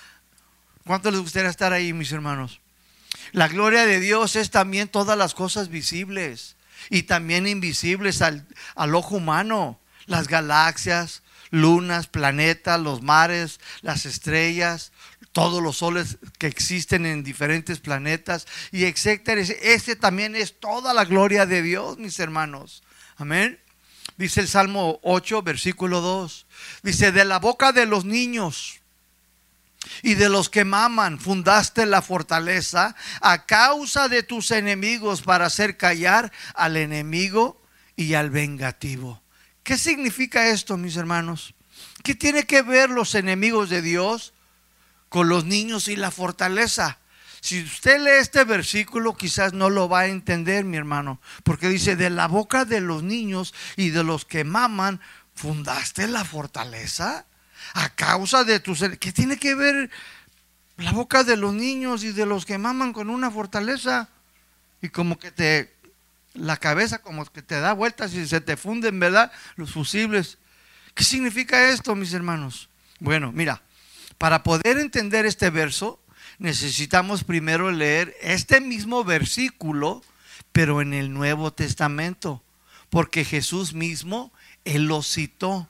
[0.86, 2.62] ¿Cuánto les gustaría estar ahí, mis hermanos?
[3.32, 6.56] La gloria de Dios es también todas las cosas visibles
[6.90, 9.80] y también invisibles al, al ojo humano.
[10.06, 14.92] Las galaxias, lunas, planetas, los mares, las estrellas,
[15.32, 19.42] todos los soles que existen en diferentes planetas y etcétera.
[19.42, 22.84] Este también es toda la gloria de Dios, mis hermanos.
[23.18, 23.60] Amén.
[24.18, 26.46] Dice el Salmo 8, versículo 2.
[26.84, 28.83] Dice, de la boca de los niños
[30.02, 35.78] y de los que maman fundaste la fortaleza a causa de tus enemigos para hacer
[35.78, 37.62] callar al enemigo
[37.96, 39.22] y al vengativo.
[39.64, 41.54] ¿Qué significa esto, mis hermanos?
[42.04, 44.34] ¿Qué tiene que ver los enemigos de Dios
[45.14, 46.98] con los niños y la fortaleza.
[47.40, 51.96] Si usted lee este versículo, quizás no lo va a entender, mi hermano, porque dice,
[51.96, 55.00] de la boca de los niños y de los que maman,
[55.36, 57.28] fundaste la fortaleza
[57.74, 58.84] a causa de tus...
[59.00, 59.90] ¿Qué tiene que ver
[60.78, 64.10] la boca de los niños y de los que maman con una fortaleza?
[64.82, 65.74] Y como que te...
[66.34, 69.32] La cabeza como que te da vueltas y se te funden, ¿verdad?
[69.56, 70.40] Los fusibles.
[70.96, 72.70] ¿Qué significa esto, mis hermanos?
[73.00, 73.62] Bueno, mira,
[74.18, 76.00] para poder entender este verso,
[76.40, 80.04] necesitamos primero leer este mismo versículo,
[80.52, 82.44] pero en el Nuevo Testamento,
[82.90, 84.32] porque Jesús mismo,
[84.66, 85.70] Él lo citó.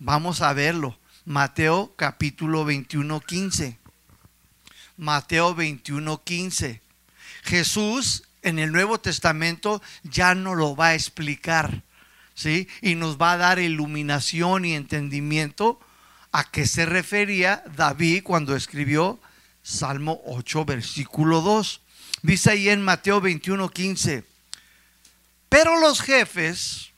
[0.00, 0.98] Vamos a verlo.
[1.24, 3.78] Mateo capítulo 21, 15.
[4.96, 6.82] Mateo 21, 15.
[7.44, 11.84] Jesús en el Nuevo Testamento ya no lo va a explicar,
[12.34, 12.68] ¿sí?
[12.80, 15.78] Y nos va a dar iluminación y entendimiento
[16.32, 19.20] a qué se refería David cuando escribió
[19.62, 21.82] Salmo 8, versículo 2.
[22.22, 24.24] Dice ahí en Mateo 21, 15.
[25.48, 26.91] Pero los jefes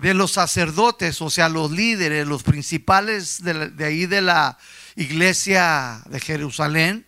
[0.00, 4.58] de los sacerdotes, o sea, los líderes, los principales de, de ahí de la
[4.96, 7.06] iglesia de Jerusalén,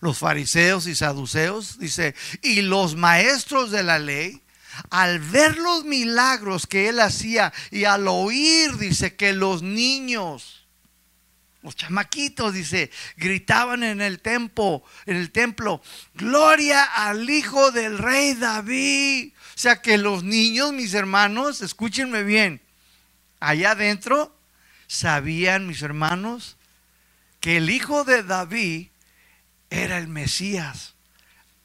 [0.00, 4.42] los fariseos y saduceos, dice, y los maestros de la ley,
[4.88, 10.66] al ver los milagros que él hacía y al oír, dice, que los niños,
[11.62, 15.82] los chamaquitos, dice, gritaban en el templo, en el templo,
[16.14, 19.32] gloria al hijo del rey David.
[19.60, 22.62] Sea que los niños, mis hermanos, escúchenme bien,
[23.40, 24.34] allá adentro
[24.86, 26.56] sabían, mis hermanos,
[27.40, 28.86] que el hijo de David
[29.68, 30.94] era el Mesías.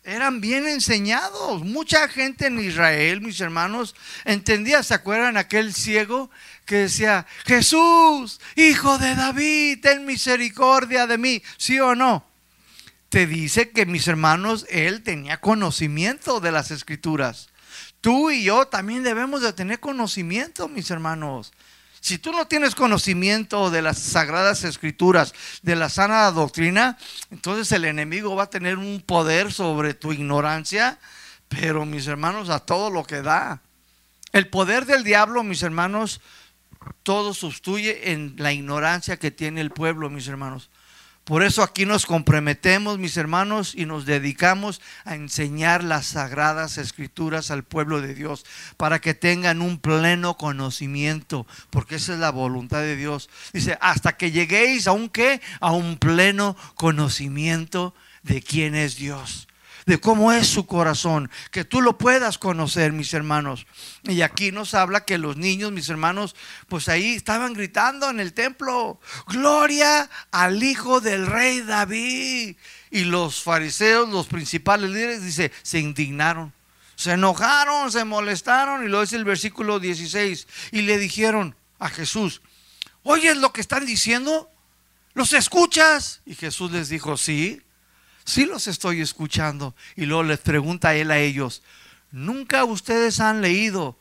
[0.03, 1.63] Eran bien enseñados.
[1.63, 6.29] Mucha gente en Israel, mis hermanos, entendía, ¿se acuerdan aquel ciego
[6.65, 12.27] que decía, Jesús, hijo de David, ten misericordia de mí, ¿sí o no?
[13.07, 17.54] Te dice que mis hermanos, él tenía conocimiento de las escrituras.
[18.05, 21.51] Tú y yo también debemos de tener conocimiento, mis hermanos.
[21.99, 26.99] Si tú no tienes conocimiento de las sagradas escrituras, de la sana doctrina,
[27.31, 30.99] entonces el enemigo va a tener un poder sobre tu ignorancia,
[31.47, 33.63] pero mis hermanos, a todo lo que da.
[34.33, 36.21] El poder del diablo, mis hermanos,
[37.01, 40.69] todo sustituye en la ignorancia que tiene el pueblo, mis hermanos.
[41.25, 47.49] Por eso aquí nos comprometemos, mis hermanos, y nos dedicamos a enseñar las sagradas escrituras
[47.49, 48.45] al pueblo de Dios,
[48.77, 53.31] para que tengan un pleno conocimiento, porque esa es la voluntad de Dios.
[53.53, 55.41] Dice, hasta que lleguéis a un qué?
[55.61, 59.44] A un pleno conocimiento de quién es Dios.
[59.85, 63.67] De cómo es su corazón, que tú lo puedas conocer, mis hermanos.
[64.03, 66.35] Y aquí nos habla que los niños, mis hermanos,
[66.67, 72.55] pues ahí estaban gritando en el templo, gloria al Hijo del Rey David.
[72.89, 76.53] Y los fariseos, los principales líderes, dice, se indignaron.
[76.95, 80.47] Se enojaron, se molestaron y lo dice el versículo 16.
[80.71, 82.41] Y le dijeron a Jesús,
[83.03, 84.49] ¿oyes lo que están diciendo?
[85.13, 86.21] ¿Los escuchas?
[86.25, 87.61] Y Jesús les dijo, sí,
[88.25, 89.75] sí los estoy escuchando.
[89.95, 91.63] Y luego les pregunta él a ellos,
[92.11, 93.97] ¿nunca ustedes han leído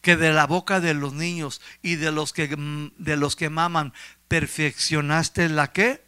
[0.00, 2.48] que de la boca de los niños y de los que,
[2.98, 3.92] de los que maman
[4.28, 6.02] perfeccionaste la qué?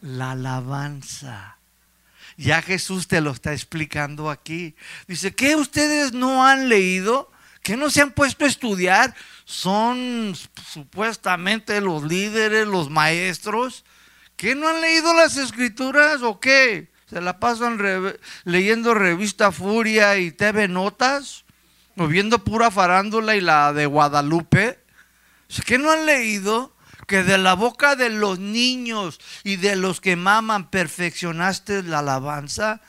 [0.00, 1.56] La alabanza.
[2.36, 4.76] Ya Jesús te lo está explicando aquí.
[5.08, 7.32] Dice, ¿qué ustedes no han leído?
[7.62, 9.14] ¿Que no se han puesto a estudiar?
[9.44, 10.36] Son
[10.70, 13.84] supuestamente los líderes, los maestros.
[14.38, 16.92] ¿Que no han leído las escrituras o qué?
[17.10, 17.76] ¿Se la pasan
[18.44, 21.44] leyendo revista Furia y TV Notas?
[21.96, 24.78] ¿O viendo pura farándula y la de Guadalupe?
[25.66, 26.72] ¿Que no han leído?
[27.08, 32.82] que de la boca de los niños y de los que maman perfeccionaste la alabanza.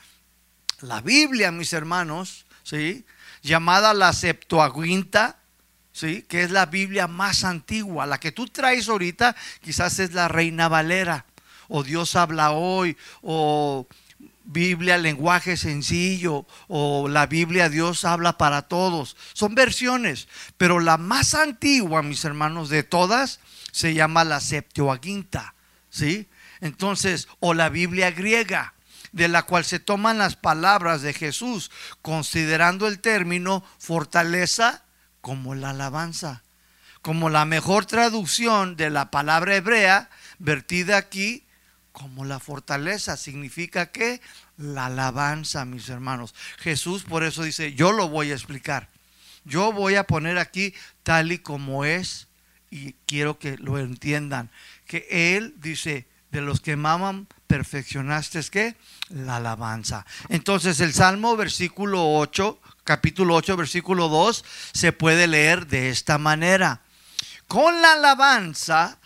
[0.82, 3.06] La Biblia, mis hermanos, ¿sí?
[3.40, 5.38] llamada la Septuaginta,
[5.90, 6.22] ¿sí?
[6.28, 8.04] que es la Biblia más antigua.
[8.04, 11.24] La que tú traes ahorita quizás es la Reina Valera,
[11.70, 13.86] o Dios habla hoy, o
[14.44, 19.16] Biblia, lenguaje sencillo, o la Biblia Dios habla para todos.
[19.32, 23.38] Son versiones, pero la más antigua, mis hermanos, de todas,
[23.70, 25.54] se llama la Septuaginta,
[25.90, 26.28] ¿sí?
[26.60, 28.74] Entonces, o la Biblia griega,
[29.12, 31.70] de la cual se toman las palabras de Jesús,
[32.02, 34.82] considerando el término fortaleza
[35.20, 36.42] como la alabanza,
[37.00, 41.44] como la mejor traducción de la palabra hebrea vertida aquí
[41.92, 43.16] como la fortaleza.
[43.16, 44.20] Significa que
[44.56, 46.34] la alabanza, mis hermanos.
[46.58, 48.88] Jesús por eso dice, yo lo voy a explicar.
[49.44, 52.28] Yo voy a poner aquí tal y como es
[52.70, 54.50] y quiero que lo entiendan,
[54.86, 58.76] que Él dice, de los que maman, perfeccionaste que
[59.08, 60.06] la alabanza.
[60.28, 66.82] Entonces el Salmo versículo 8, capítulo 8, versículo 2, se puede leer de esta manera.
[67.48, 68.99] Con la alabanza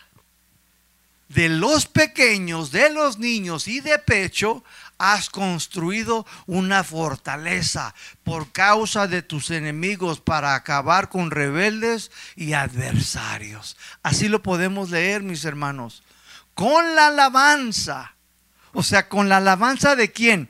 [1.29, 4.63] de los pequeños, de los niños y de pecho,
[4.97, 13.75] has construido una fortaleza por causa de tus enemigos para acabar con rebeldes y adversarios.
[14.03, 16.03] Así lo podemos leer, mis hermanos.
[16.53, 18.13] Con la alabanza.
[18.71, 20.49] O sea, con la alabanza de quién?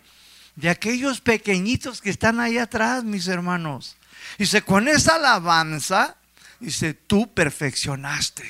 [0.55, 3.97] De aquellos pequeñitos que están ahí atrás, mis hermanos.
[4.37, 6.17] Dice, con esa alabanza,
[6.59, 8.45] dice, tú perfeccionaste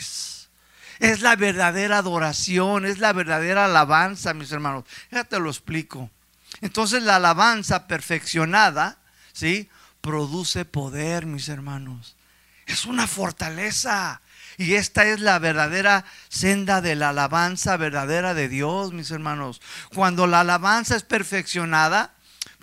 [1.00, 4.86] es la verdadera adoración, es la verdadera alabanza, mis hermanos.
[5.12, 6.10] Ya te lo explico.
[6.62, 8.98] Entonces la alabanza perfeccionada,
[9.34, 9.70] ¿sí?
[10.02, 12.16] Produce poder, mis hermanos.
[12.66, 14.22] Es una fortaleza.
[14.58, 19.62] Y esta es la verdadera senda de la alabanza verdadera de Dios, mis hermanos.
[19.94, 22.15] Cuando la alabanza es perfeccionada,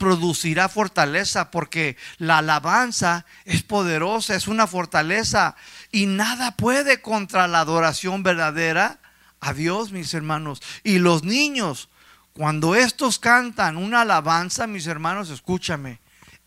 [0.02, 5.54] producirá fortaleza, porque la alabanza es poderosa, es una fortaleza.
[5.92, 8.98] Y nada puede contra la adoración verdadera
[9.38, 10.60] a Dios, mis hermanos.
[10.82, 11.88] Y los niños,
[12.32, 16.00] cuando estos cantan una alabanza, mis hermanos, escúchame,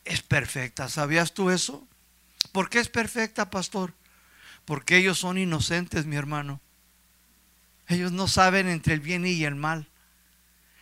[0.04, 0.90] es perfecta.
[0.90, 1.88] ¿Sabías tú eso?
[2.52, 3.94] ¿Por qué es perfecta, pastor?
[4.66, 6.60] Porque ellos son inocentes, mi hermano.
[7.88, 9.88] Ellos no saben entre el bien y el mal.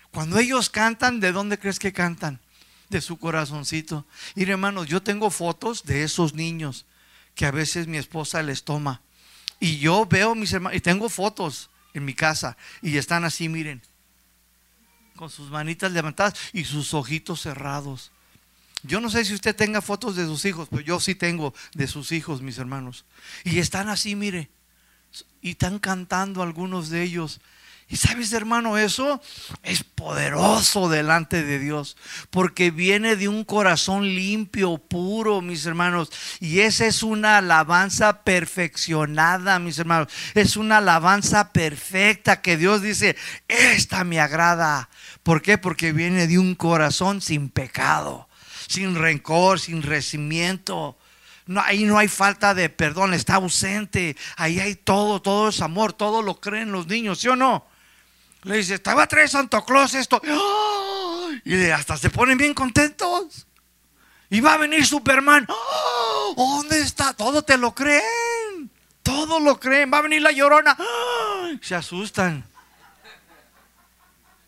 [0.09, 2.39] Cuando ellos cantan, ¿de dónde crees que cantan?
[2.93, 4.05] De su corazoncito.
[4.35, 6.85] Y hermanos, yo tengo fotos de esos niños
[7.33, 9.01] que a veces mi esposa les toma.
[9.59, 13.81] Y yo veo mis hermanos, y tengo fotos en mi casa, y están así, miren,
[15.15, 18.11] con sus manitas levantadas y sus ojitos cerrados.
[18.83, 21.87] Yo no sé si usted tenga fotos de sus hijos, pero yo sí tengo de
[21.87, 23.05] sus hijos, mis hermanos.
[23.43, 24.51] Y están así, mire,
[25.41, 27.41] y están cantando algunos de ellos.
[27.93, 29.21] Y sabes, hermano, eso
[29.61, 31.95] es poderoso delante de Dios,
[32.31, 36.09] porque viene de un corazón limpio, puro, mis hermanos.
[36.39, 40.07] Y esa es una alabanza perfeccionada, mis hermanos.
[40.33, 43.15] Es una alabanza perfecta que Dios dice,
[43.47, 44.89] esta me agrada.
[45.21, 45.59] ¿Por qué?
[45.59, 48.27] Porque viene de un corazón sin pecado,
[48.67, 50.97] sin rencor, sin resimiento.
[51.45, 54.17] No, ahí no hay falta de perdón, está ausente.
[54.35, 57.71] Ahí hay todo, todo es amor, todo lo creen los niños, ¿sí o no?
[58.43, 60.21] Le dice, te va a traer Santo Claus esto.
[61.45, 63.47] Y hasta se ponen bien contentos.
[64.29, 65.47] Y va a venir Superman.
[66.35, 67.13] ¿Dónde está?
[67.13, 68.69] Todo te lo creen.
[69.01, 69.91] Todo lo creen.
[69.93, 70.75] Va a venir la llorona.
[71.61, 72.43] Se asustan.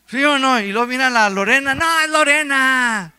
[0.07, 0.59] ¿Sí o no?
[0.59, 3.13] Y luego viene la Lorena, no, es Lorena.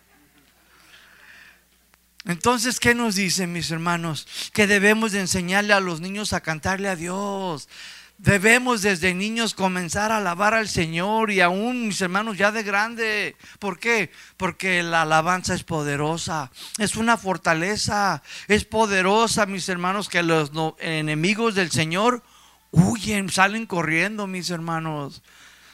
[2.25, 4.27] Entonces, ¿qué nos dicen mis hermanos?
[4.53, 7.69] Que debemos de enseñarle a los niños a cantarle a Dios.
[8.19, 13.37] Debemos desde niños comenzar a alabar al Señor y aún mis hermanos ya de grande.
[13.59, 14.11] ¿Por qué?
[14.39, 21.55] Porque la alabanza es poderosa, es una fortaleza, es poderosa, mis hermanos, que los enemigos
[21.55, 22.23] del Señor
[22.71, 25.23] huyen, salen corriendo, mis hermanos.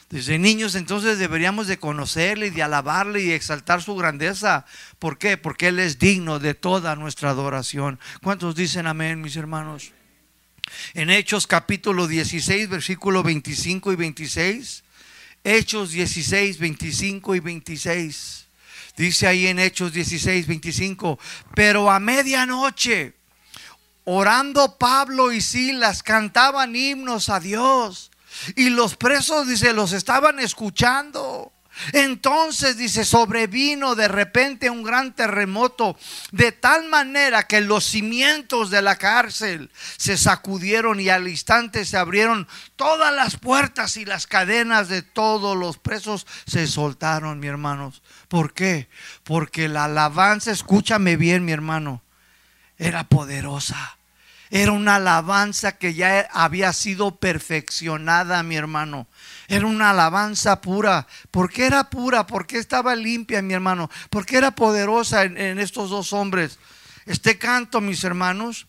[0.09, 4.65] Desde niños entonces deberíamos de conocerle y de alabarle y exaltar su grandeza.
[4.99, 5.37] ¿Por qué?
[5.37, 7.99] Porque Él es digno de toda nuestra adoración.
[8.21, 9.93] ¿Cuántos dicen amén, mis hermanos?
[10.93, 14.83] En Hechos capítulo 16, versículo 25 y 26.
[15.43, 18.47] Hechos 16, 25 y 26.
[18.97, 21.19] Dice ahí en Hechos 16, 25.
[21.55, 23.13] Pero a medianoche,
[24.03, 28.11] orando Pablo y Silas, cantaban himnos a Dios
[28.55, 31.52] y los presos, dice, los estaban escuchando.
[31.91, 35.97] Entonces, dice, sobrevino de repente un gran terremoto,
[36.31, 41.97] de tal manera que los cimientos de la cárcel se sacudieron y al instante se
[41.97, 48.01] abrieron todas las puertas y las cadenas de todos los presos se soltaron, mi hermanos.
[48.27, 48.87] ¿Por qué?
[49.23, 52.03] Porque la alabanza, escúchame bien, mi hermano,
[52.77, 53.97] era poderosa.
[54.55, 59.07] Era una alabanza que ya había sido perfeccionada, mi hermano.
[59.47, 61.07] Era una alabanza pura.
[61.31, 62.27] ¿Por qué era pura?
[62.27, 63.89] ¿Por qué estaba limpia, mi hermano?
[64.11, 66.59] ¿Por qué era poderosa en, en estos dos hombres?
[67.07, 68.67] Este canto, mis hermanos,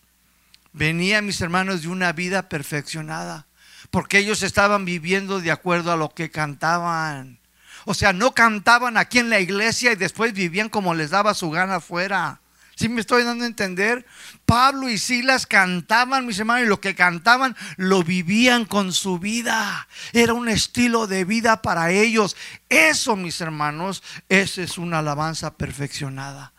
[0.72, 3.46] venía, mis hermanos, de una vida perfeccionada.
[3.90, 7.38] Porque ellos estaban viviendo de acuerdo a lo que cantaban.
[7.84, 11.50] O sea, no cantaban aquí en la iglesia y después vivían como les daba su
[11.50, 12.40] gana afuera.
[12.76, 14.04] ¿Sí me estoy dando a entender?
[14.46, 19.86] Pablo y Silas cantaban, mis hermanos, y lo que cantaban lo vivían con su vida.
[20.12, 22.36] Era un estilo de vida para ellos.
[22.68, 26.52] Eso, mis hermanos, esa es una alabanza perfeccionada.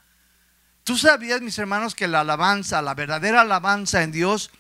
[0.86, 4.52] ¿Tú sabías, mis hermanos, que la alabanza, la verdadera alabanza en Dios,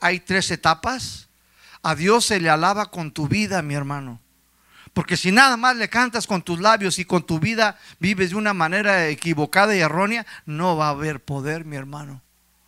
[0.00, 1.28] hay tres etapas?
[1.82, 4.20] A Dios se le alaba con tu vida, mi hermano.
[4.96, 8.36] Porque si nada más le cantas con tus labios y con tu vida vives de
[8.36, 12.22] una manera equivocada y errónea, no va a haber poder, mi hermano.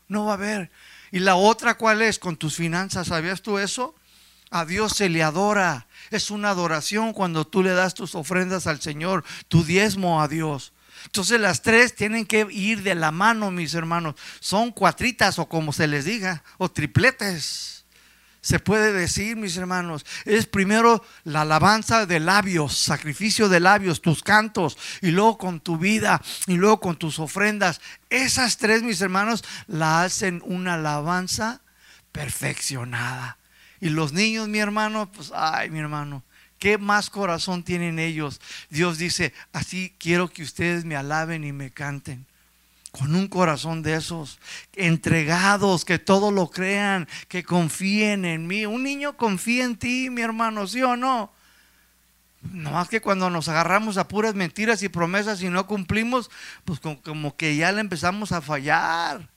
[0.09, 0.71] No va a haber.
[1.11, 2.19] Y la otra, ¿cuál es?
[2.19, 3.07] Con tus finanzas.
[3.07, 3.95] ¿Sabías tú eso?
[4.51, 5.87] A Dios se le adora.
[6.11, 10.75] Es una adoración cuando tú le das tus ofrendas al Señor, tu diezmo a Dios.
[11.07, 14.17] Entonces las tres tienen que ir de la mano, mis hermanos.
[14.41, 17.78] Son cuatritas o como se les diga, o tripletes
[18.49, 24.23] se puede decir, mis hermanos, es primero la alabanza de labios, sacrificio de labios, tus
[24.23, 27.83] cantos, y luego con tu vida, y luego con tus ofrendas.
[28.09, 31.61] Esas tres, mis hermanos, la hacen una alabanza
[32.11, 33.37] perfeccionada.
[33.83, 36.25] Y los niños, mi hermano, pues, ay, mi hermano,
[36.59, 38.41] ¿qué más corazón tienen ellos?
[38.71, 42.27] Dios dice, así quiero que ustedes me alaben y me canten
[42.93, 44.39] con un corazón de esos,
[44.75, 48.67] entregados, que todo lo crean, que confíen en mí.
[48.67, 51.33] Un niño confía en ti, mi hermano, ¿sí o no?
[52.43, 56.31] No más que cuando nos agarramos a puras mentiras y promesas y no cumplimos,
[56.65, 59.29] pues como que ya le empezamos a fallar.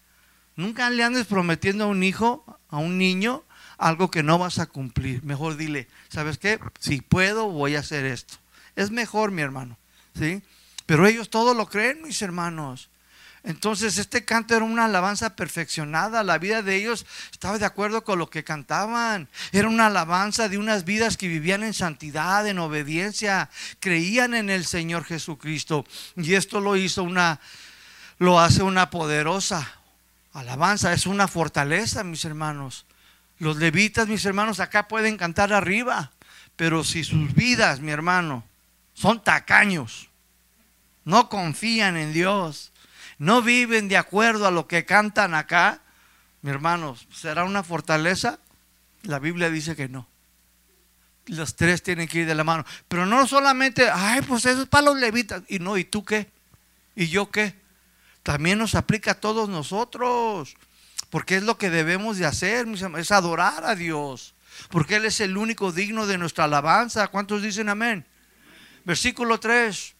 [0.56, 3.43] Nunca le andes prometiendo a un hijo, a un niño,
[3.78, 5.24] algo que no vas a cumplir.
[5.24, 6.60] Mejor dile, ¿sabes qué?
[6.80, 8.36] Si puedo, voy a hacer esto.
[8.76, 9.78] Es mejor, mi hermano,
[10.18, 10.43] ¿sí?
[10.86, 12.90] Pero ellos todo lo creen, mis hermanos.
[13.43, 18.19] Entonces este canto era una alabanza perfeccionada, la vida de ellos estaba de acuerdo con
[18.19, 23.49] lo que cantaban, era una alabanza de unas vidas que vivían en santidad, en obediencia,
[23.79, 25.85] creían en el Señor Jesucristo.
[26.15, 27.39] Y esto lo hizo una,
[28.19, 29.81] lo hace una poderosa
[30.33, 32.85] alabanza, es una fortaleza, mis hermanos.
[33.39, 36.11] Los levitas, mis hermanos, acá pueden cantar arriba,
[36.55, 38.43] pero si sus vidas, mi hermano,
[38.93, 40.09] son tacaños,
[41.05, 42.71] no confían en Dios,
[43.22, 45.80] no viven de acuerdo a lo que cantan acá,
[46.41, 48.39] mi hermanos, ¿será una fortaleza?
[49.03, 50.07] La Biblia dice que no.
[51.28, 52.65] Los tres tienen que ir de la mano.
[52.88, 55.43] Pero no solamente, ay, pues eso es para los levitas.
[55.49, 56.32] Y no, ¿y tú qué?
[56.95, 57.53] ¿Y yo qué?
[58.24, 60.55] También nos aplica a todos nosotros.
[61.11, 62.65] Porque es lo que debemos de hacer,
[62.97, 64.34] es adorar a Dios.
[64.72, 67.09] Porque Él es el único digno de nuestra alabanza.
[67.09, 68.03] ¿Cuántos dicen amén?
[68.84, 69.93] Versículo 3.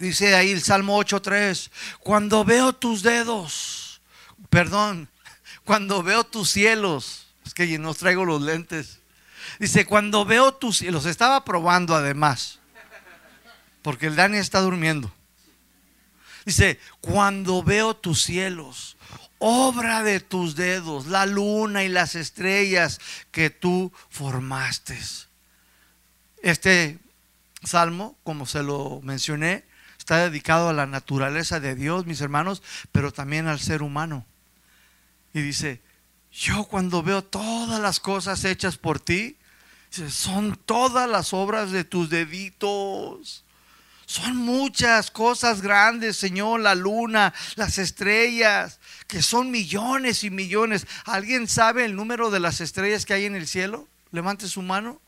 [0.00, 4.00] Dice ahí el Salmo 8.3, cuando veo tus dedos,
[4.48, 5.10] perdón,
[5.62, 9.00] cuando veo tus cielos, es que no traigo los lentes.
[9.58, 12.60] Dice, cuando veo tus cielos, estaba probando además,
[13.82, 15.12] porque el Dani está durmiendo.
[16.46, 18.96] Dice, cuando veo tus cielos,
[19.38, 24.98] obra de tus dedos, la luna y las estrellas que tú formaste.
[26.42, 26.98] Este
[27.62, 29.68] salmo, como se lo mencioné,
[30.10, 34.26] está dedicado a la naturaleza de Dios, mis hermanos, pero también al ser humano.
[35.32, 35.82] Y dice,
[36.32, 39.36] yo cuando veo todas las cosas hechas por ti,
[40.08, 43.44] son todas las obras de tus deditos.
[44.04, 50.88] Son muchas cosas grandes, Señor, la luna, las estrellas, que son millones y millones.
[51.04, 53.86] ¿Alguien sabe el número de las estrellas que hay en el cielo?
[54.10, 55.00] Levante su mano.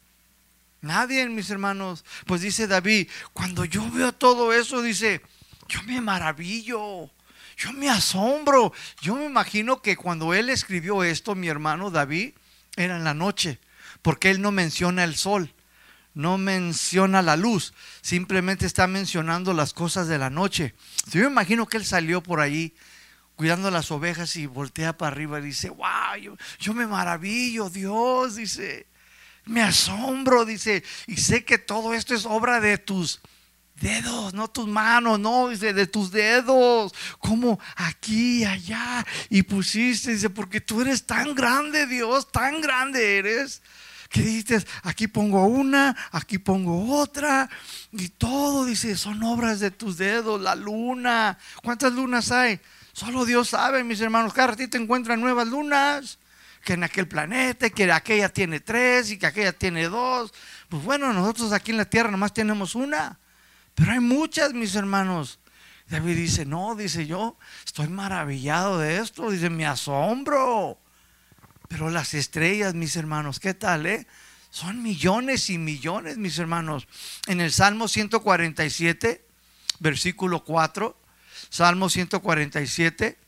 [0.83, 2.05] Nadie, mis hermanos.
[2.27, 5.23] Pues dice David, cuando yo veo todo eso, dice,
[5.69, 7.09] yo me maravillo,
[7.57, 8.73] yo me asombro.
[9.01, 12.35] Yo me imagino que cuando él escribió esto, mi hermano David,
[12.77, 13.61] era en la noche,
[14.03, 15.55] porque él no menciona el sol,
[16.15, 20.75] no menciona la luz, simplemente está mencionando las cosas de la noche.
[21.13, 22.75] Yo me imagino que él salió por ahí
[23.37, 28.35] cuidando las ovejas y voltea para arriba y dice, wow, yo, yo me maravillo, Dios,
[28.35, 28.89] dice
[29.45, 33.21] me asombro, dice, y sé que todo esto es obra de tus
[33.81, 40.31] dedos, no tus manos, no, dice, de tus dedos, como aquí, allá, y pusiste, dice,
[40.31, 43.63] porque tú eres tan grande, Dios, tan grande eres,
[44.09, 47.51] que dices, aquí pongo una, aquí pongo otra,
[47.91, 52.61] y todo, dice, son obras de tus dedos, la luna, ¿cuántas lunas hay?
[52.93, 56.19] Solo Dios sabe, mis hermanos, cada ratito encuentran nuevas lunas
[56.65, 60.33] que en aquel planeta, que aquella tiene tres y que aquella tiene dos.
[60.69, 63.19] Pues bueno, nosotros aquí en la tierra nomás tenemos una,
[63.75, 65.39] pero hay muchas, mis hermanos.
[65.89, 70.79] David dice, no, dice yo, estoy maravillado de esto, dice, me asombro.
[71.69, 74.07] Pero las estrellas, mis hermanos, ¿qué tal, eh?
[74.51, 76.87] Son millones y millones, mis hermanos.
[77.27, 79.25] En el Salmo 147,
[79.81, 80.97] versículo 4,
[81.49, 83.19] Salmo 147,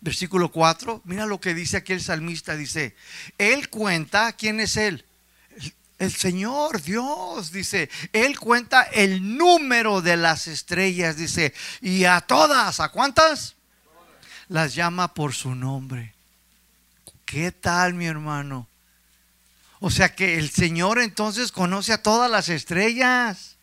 [0.00, 2.94] versículo 4, mira lo que dice aquí el salmista, dice,
[3.36, 5.04] Él cuenta, ¿quién es Él?
[5.98, 12.78] El Señor, Dios, dice, Él cuenta el número de las estrellas, dice, y a todas,
[12.80, 13.56] ¿a cuántas?
[14.48, 16.14] Las llama por su nombre.
[17.24, 18.68] ¿Qué tal, mi hermano?
[19.80, 23.56] O sea que el Señor entonces conoce a todas las estrellas,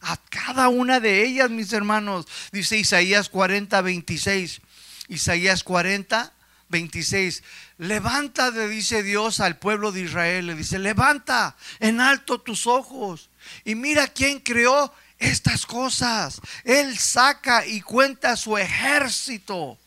[0.00, 2.26] a cada una de ellas, mis hermanos.
[2.52, 4.60] Dice Isaías 40, 26.
[5.08, 6.32] Isaías 40,
[6.68, 7.42] 26.
[7.78, 13.30] Levanta, le dice Dios al pueblo de Israel, le dice, levanta en alto tus ojos
[13.64, 16.40] y mira quién creó estas cosas.
[16.64, 19.78] Él saca y cuenta su ejército.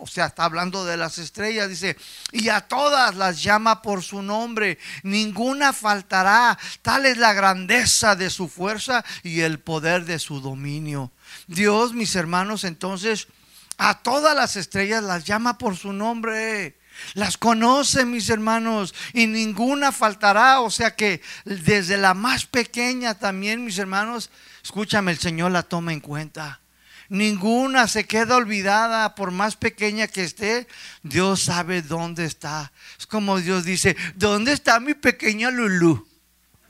[0.00, 1.96] O sea, está hablando de las estrellas, dice,
[2.30, 6.56] y a todas las llama por su nombre, ninguna faltará.
[6.82, 11.10] Tal es la grandeza de su fuerza y el poder de su dominio.
[11.48, 13.26] Dios, mis hermanos, entonces
[13.78, 16.76] a todas las estrellas las llama por su nombre.
[17.14, 20.60] Las conoce, mis hermanos, y ninguna faltará.
[20.60, 24.30] O sea que desde la más pequeña también, mis hermanos,
[24.64, 26.60] escúchame, el Señor la toma en cuenta.
[27.08, 30.66] Ninguna se queda olvidada, por más pequeña que esté,
[31.02, 32.72] Dios sabe dónde está.
[32.98, 36.06] Es como Dios dice, ¿dónde está mi pequeña Lulú?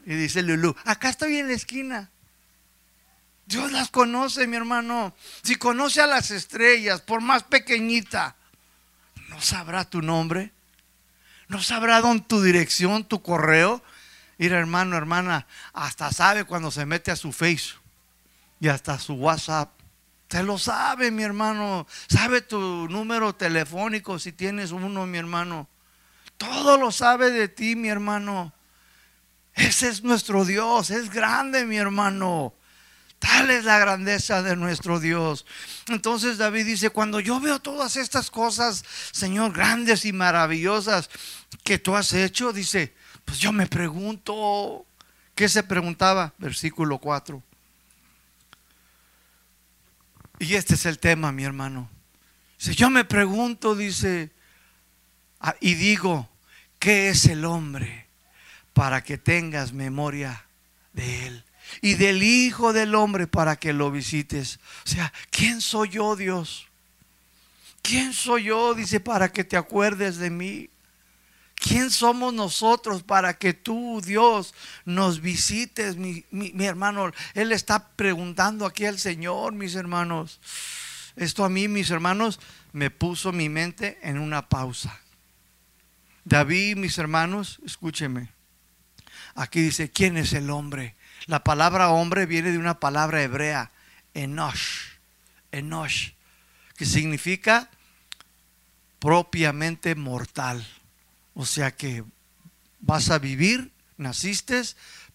[0.06, 2.10] Y dice Lulú, acá estoy en la esquina.
[3.48, 5.14] Dios las conoce, mi hermano.
[5.42, 8.36] Si conoce a las estrellas, por más pequeñita,
[9.28, 10.52] ¿no sabrá tu nombre?
[11.48, 13.82] ¿No sabrá dónde tu dirección, tu correo?
[14.36, 17.70] Mira, hermano, hermana, hasta sabe cuando se mete a su Face
[18.60, 19.70] y hasta su WhatsApp.
[20.28, 21.86] Te lo sabe, mi hermano.
[22.06, 25.68] Sabe tu número telefónico si tienes uno, mi hermano.
[26.36, 28.52] Todo lo sabe de ti, mi hermano.
[29.54, 30.90] Ese es nuestro Dios.
[30.90, 32.52] Es grande, mi hermano.
[33.18, 35.44] Tal es la grandeza de nuestro Dios.
[35.88, 41.10] Entonces David dice, cuando yo veo todas estas cosas, Señor, grandes y maravillosas
[41.64, 42.94] que tú has hecho, dice,
[43.24, 44.86] pues yo me pregunto,
[45.34, 46.32] ¿qué se preguntaba?
[46.38, 47.42] Versículo 4.
[50.38, 51.90] Y este es el tema, mi hermano.
[52.56, 54.32] Si yo me pregunto, dice,
[55.40, 56.28] ah, y digo,
[56.78, 58.06] ¿qué es el hombre
[58.72, 60.46] para que tengas memoria
[60.92, 61.44] de él?
[61.80, 64.58] Y del Hijo del Hombre para que lo visites.
[64.86, 66.66] O sea, ¿quién soy yo, Dios?
[67.82, 68.74] ¿Quién soy yo?
[68.74, 70.70] Dice, para que te acuerdes de mí.
[71.54, 74.54] ¿Quién somos nosotros para que tú, Dios,
[74.84, 75.96] nos visites?
[75.96, 76.24] Mi,
[76.64, 80.40] hermano, Él está preguntando aquí al Señor, mis hermanos.
[81.16, 82.38] Esto a mí, mis hermanos,
[82.72, 85.00] me puso mi mente en una pausa.
[86.24, 88.28] David, mis hermanos, escúcheme.
[89.34, 90.94] Aquí dice, ¿quién es el hombre?
[91.28, 93.70] La palabra hombre viene de una palabra hebrea,
[94.14, 94.94] enosh,
[95.52, 96.12] enosh,
[96.74, 97.68] que significa
[98.98, 100.66] propiamente mortal.
[101.34, 102.02] O sea que
[102.80, 104.62] vas a vivir, naciste,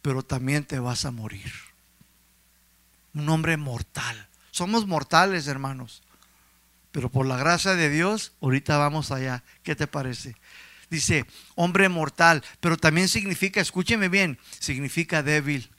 [0.03, 1.51] pero también te vas a morir.
[3.15, 4.27] un hombre mortal.
[4.51, 6.03] Somos mortales, hermanos.
[6.91, 9.43] Pero por la gracia de Dios, ahorita vamos allá.
[9.63, 10.35] ¿Qué te parece?
[10.91, 15.72] Dice, hombre mortal, pero también significa, escúcheme bien, significa débil.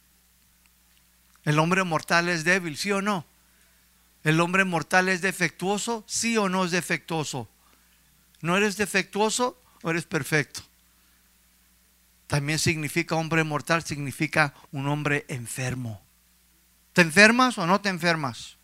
[1.44, 3.26] El hombre mortal es débil, ¿sí o no?
[4.22, 6.04] ¿El hombre mortal es defectuoso?
[6.06, 7.48] ¿Sí o no es defectuoso?
[8.40, 10.62] ¿No eres defectuoso o eres perfecto?
[12.26, 16.02] También significa hombre mortal, significa un hombre enfermo.
[16.94, 18.56] ¿Te enfermas o no te enfermas?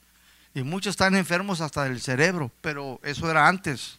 [0.55, 3.99] Y muchos están enfermos hasta del cerebro, pero eso era antes.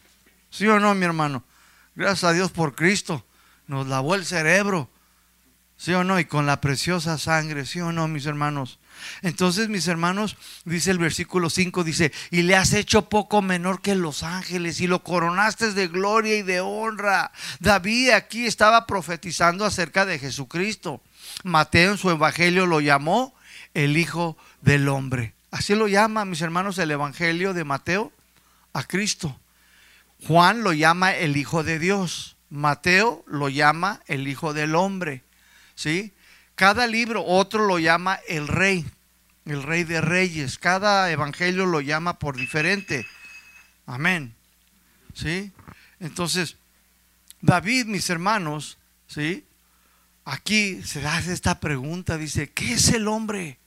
[0.50, 1.44] ¿Sí o no, mi hermano?
[1.96, 3.26] Gracias a Dios por Cristo.
[3.68, 4.90] Nos lavó el cerebro.
[5.82, 6.20] ¿Sí o no?
[6.20, 7.66] Y con la preciosa sangre.
[7.66, 8.78] ¿Sí o no, mis hermanos?
[9.24, 13.96] Entonces, mis hermanos, dice el versículo 5, dice, y le has hecho poco menor que
[13.96, 17.32] los ángeles y lo coronaste de gloria y de honra.
[17.62, 21.02] David aquí estaba profetizando acerca de Jesucristo.
[21.44, 23.34] Mateo en su evangelio lo llamó
[23.74, 25.34] el Hijo del Hombre.
[25.50, 28.12] Así lo llama, mis hermanos, el Evangelio de Mateo
[28.74, 29.36] a Cristo.
[30.28, 32.38] Juan lo llama el Hijo de Dios.
[32.52, 35.24] Mateo lo llama el Hijo del Hombre.
[35.76, 36.12] ¿Sí?
[36.56, 38.86] Cada libro, otro lo llama el Rey,
[39.46, 40.58] el Rey de Reyes.
[40.58, 43.06] Cada evangelio lo llama por diferente.
[43.86, 44.36] Amén.
[45.14, 45.52] ¿Sí?
[46.00, 46.58] Entonces,
[47.42, 49.46] David, mis hermanos, ¿sí?
[50.26, 53.58] Aquí se hace esta pregunta, dice, ¿qué es el hombre?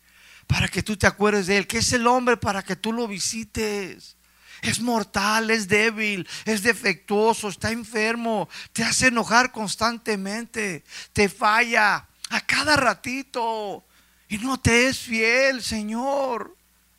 [0.46, 1.66] para que tú te acuerdes de él.
[1.66, 4.16] ¿Qué es el hombre para que tú lo visites?
[4.64, 12.40] Es mortal, es débil, es defectuoso, está enfermo, te hace enojar constantemente, te falla a
[12.46, 13.84] cada ratito
[14.26, 16.56] y no te es fiel, Señor.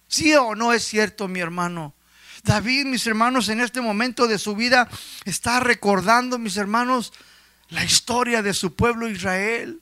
[0.08, 1.96] ¿Sí o no es cierto, mi hermano?
[2.44, 4.88] David, mis hermanos, en este momento de su vida
[5.24, 7.14] está recordando, mis hermanos,
[7.70, 9.82] la historia de su pueblo Israel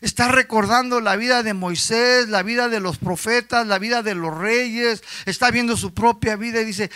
[0.00, 4.36] está recordando la vida de Moisés, la vida de los profetas, la vida de los
[4.36, 6.90] reyes, está viendo su propia vida y dice,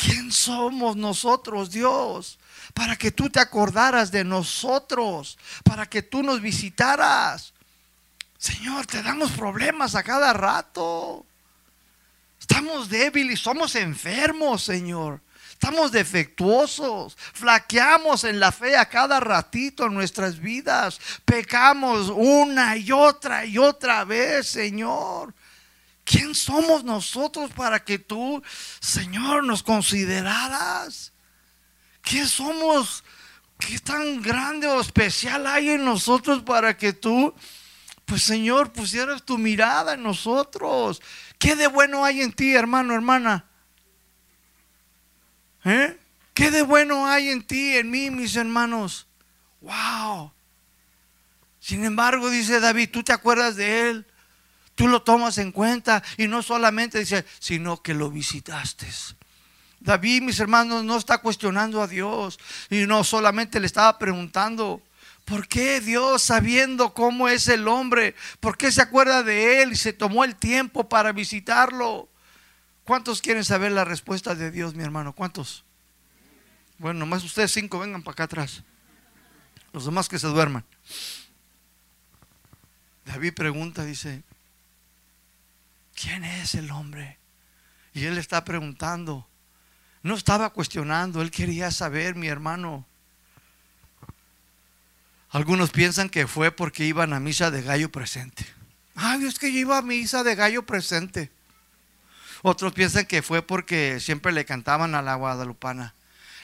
[0.00, 2.38] ¿quién somos nosotros, Dios?
[2.74, 7.52] Para que tú te acordaras de nosotros, para que tú nos visitaras.
[8.38, 11.26] Señor, te damos problemas a cada rato.
[12.40, 15.20] Estamos débiles, somos enfermos, Señor.
[15.52, 22.92] Estamos defectuosos, flaqueamos en la fe a cada ratito en nuestras vidas, pecamos una y
[22.92, 25.34] otra y otra vez, Señor.
[26.10, 28.42] ¿Quién somos nosotros para que tú,
[28.80, 31.12] Señor, nos consideraras?
[32.02, 33.04] ¿Qué somos?
[33.60, 37.32] ¿Qué tan grande o especial hay en nosotros para que tú,
[38.06, 41.00] pues Señor, pusieras tu mirada en nosotros?
[41.38, 43.44] ¿Qué de bueno hay en ti, hermano, hermana?
[45.64, 45.96] ¿Eh?
[46.34, 49.06] ¿Qué de bueno hay en ti, en mí, mis hermanos?
[49.60, 50.32] ¡Wow!
[51.60, 54.06] Sin embargo, dice David, tú te acuerdas de él,
[54.80, 58.88] tú lo tomas en cuenta y no solamente dice, sino que lo visitaste.
[59.78, 64.80] David, mis hermanos, no está cuestionando a Dios y no solamente le estaba preguntando,
[65.26, 69.76] ¿por qué Dios, sabiendo cómo es el hombre, por qué se acuerda de él y
[69.76, 72.08] se tomó el tiempo para visitarlo?
[72.84, 75.12] ¿Cuántos quieren saber la respuesta de Dios, mi hermano?
[75.12, 75.62] ¿Cuántos?
[76.78, 78.62] Bueno, nomás ustedes cinco vengan para acá atrás.
[79.74, 80.64] Los demás que se duerman.
[83.04, 84.22] David pregunta, dice,
[86.00, 87.18] ¿quién es el hombre?
[87.92, 89.26] Y él está preguntando.
[90.02, 92.86] No estaba cuestionando, él quería saber, mi hermano.
[95.30, 98.46] Algunos piensan que fue porque iban a misa de gallo presente.
[98.94, 101.30] Ay, es que yo iba a misa de gallo presente.
[102.42, 105.94] Otros piensan que fue porque siempre le cantaban a la guadalupana.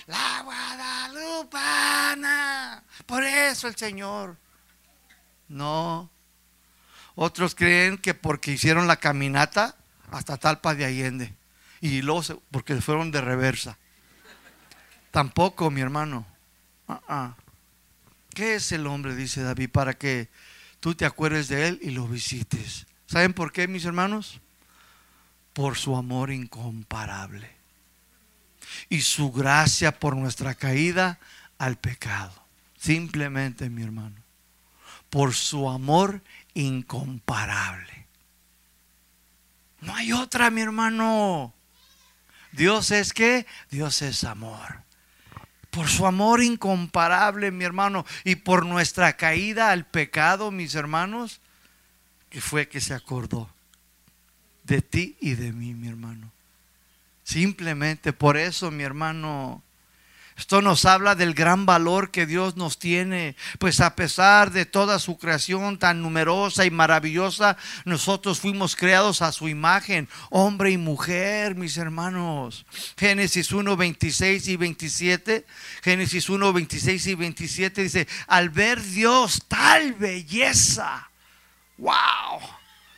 [0.07, 2.85] La guadalupana.
[3.07, 4.37] Por eso el Señor.
[5.49, 6.11] No.
[7.17, 9.75] Otros creen que porque hicieron la caminata
[10.13, 11.35] hasta Talpa de Allende.
[11.81, 13.77] Y luego porque fueron de reversa.
[15.11, 16.25] Tampoco, mi hermano.
[16.87, 17.35] Ah, ah.
[18.33, 19.17] ¿Qué es el hombre?
[19.17, 20.29] Dice David, para que
[20.79, 22.87] tú te acuerdes de él y lo visites.
[23.07, 24.41] ¿Saben por qué, mis hermanos?
[25.57, 27.51] por su amor incomparable
[28.91, 31.19] y su gracia por nuestra caída
[31.57, 32.35] al pecado.
[32.77, 34.17] Simplemente, mi hermano,
[35.11, 36.23] por su amor
[36.55, 38.07] incomparable.
[39.81, 41.55] No hay otra, mi hermano.
[42.53, 44.83] Dios es que Dios es amor.
[45.71, 51.41] Por su amor incomparable, mi hermano, y por nuestra caída al pecado, mis hermanos,
[52.31, 53.51] que fue que se acordó
[54.65, 56.33] de ti y de mí, mi hermano.
[57.23, 59.63] Simplemente por eso, mi hermano,
[60.37, 64.99] Esto nos habla del gran valor que Dios nos tiene, pues a pesar de toda
[64.99, 67.57] su creación tan numerosa y maravillosa,
[67.87, 72.67] nosotros fuimos creados a su imagen, hombre y mujer, mis hermanos.
[72.99, 75.47] Génesis 1, 26 y 27,
[75.83, 81.09] Génesis 1, 26 y 27 dice, al ver Dios tal belleza,
[81.79, 82.41] wow.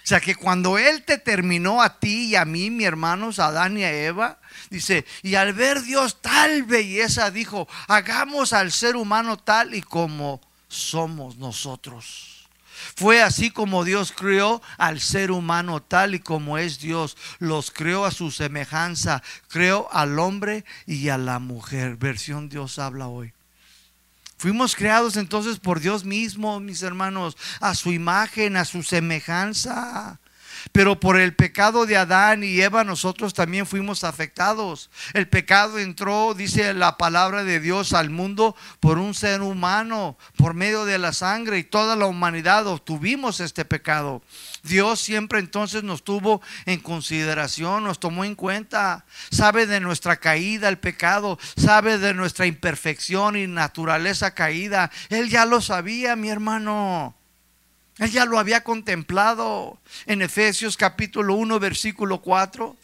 [0.09, 3.77] Sea que cuando Él te terminó a ti y a mí, mi hermanos, a Adán
[3.77, 4.39] y a Eva,
[4.71, 10.41] dice, y al ver Dios tal belleza, dijo, hagamos al ser humano tal y como
[10.67, 12.49] somos nosotros.
[12.97, 17.19] Fue así como Dios creó al ser humano tal y como es Dios.
[17.39, 19.23] Los creó a su semejanza.
[19.49, 21.97] Creó al hombre y a la mujer.
[21.99, 23.35] Versión Dios habla hoy.
[24.39, 30.21] Fuimos creados entonces por Dios mismo, mis hermanos, a su imagen, a su semejanza.
[30.73, 34.91] Pero por el pecado de Adán y Eva nosotros también fuimos afectados.
[35.15, 40.55] El pecado entró, dice la palabra de Dios, al mundo por un ser humano, por
[40.55, 44.23] medio de la sangre y toda la humanidad obtuvimos este pecado.
[44.63, 50.69] Dios siempre entonces nos tuvo en consideración, nos tomó en cuenta, sabe de nuestra caída,
[50.69, 54.91] el pecado, sabe de nuestra imperfección y naturaleza caída.
[55.09, 57.18] Él ya lo sabía, mi hermano.
[57.99, 62.77] Él ya lo había contemplado en Efesios capítulo 1, versículo 4.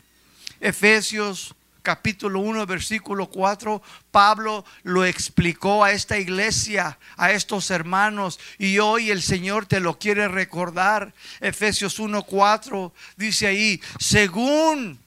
[0.60, 8.78] Efesios capítulo 1, versículo 4, Pablo lo explicó a esta iglesia, a estos hermanos, y
[8.78, 11.12] hoy el Señor te lo quiere recordar.
[11.40, 14.98] Efesios 1, 4 dice ahí, según,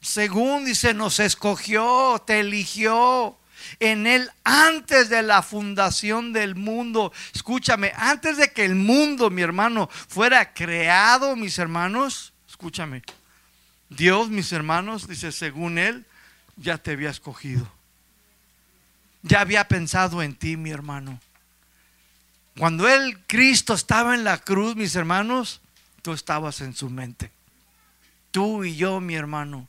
[0.00, 3.38] según dice, nos escogió, te eligió
[3.80, 7.12] en Él antes de la fundación del mundo.
[7.34, 13.02] Escúchame, antes de que el mundo, mi hermano, fuera creado, mis hermanos, escúchame.
[13.88, 16.04] Dios, mis hermanos, dice, según Él,
[16.56, 17.70] ya te había escogido.
[19.22, 21.20] Ya había pensado en ti, mi hermano.
[22.58, 25.60] Cuando Él, Cristo, estaba en la cruz, mis hermanos,
[26.02, 27.30] tú estabas en su mente.
[28.30, 29.68] Tú y yo, mi hermano,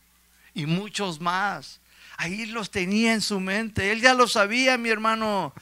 [0.54, 1.80] y muchos más.
[2.18, 3.92] Ahí los tenía en su mente.
[3.92, 5.54] Él ya lo sabía, mi hermano.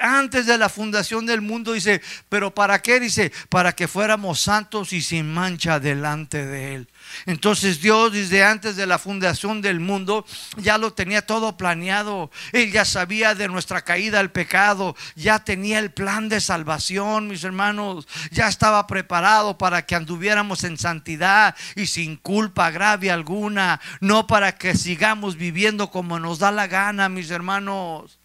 [0.00, 3.00] antes de la fundación del mundo, dice, pero ¿para qué?
[3.00, 6.88] Dice, para que fuéramos santos y sin mancha delante de Él.
[7.26, 10.24] Entonces Dios desde antes de la fundación del mundo
[10.56, 12.30] ya lo tenía todo planeado.
[12.52, 17.44] Él ya sabía de nuestra caída al pecado, ya tenía el plan de salvación, mis
[17.44, 18.06] hermanos.
[18.30, 24.56] Ya estaba preparado para que anduviéramos en santidad y sin culpa grave alguna, no para
[24.56, 28.21] que sigamos viviendo como nos da la gana, mis hermanos.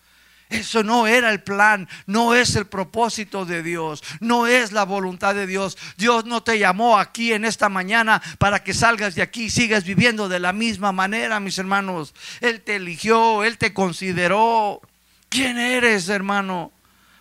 [0.49, 5.35] Eso no era el plan, no es el propósito de Dios, no es la voluntad
[5.35, 5.77] de Dios.
[5.97, 9.83] Dios no te llamó aquí en esta mañana para que salgas de aquí y sigas
[9.83, 12.13] viviendo de la misma manera, mis hermanos.
[12.39, 14.81] Él te eligió, Él te consideró.
[15.27, 16.71] ¿Quién eres, hermano?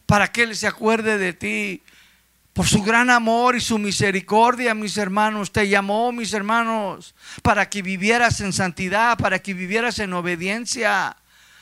[0.06, 1.82] Para que Él se acuerde de ti.
[2.52, 7.82] Por su gran amor y su misericordia, mis hermanos, te llamó, mis hermanos, para que
[7.82, 11.16] vivieras en santidad, para que vivieras en obediencia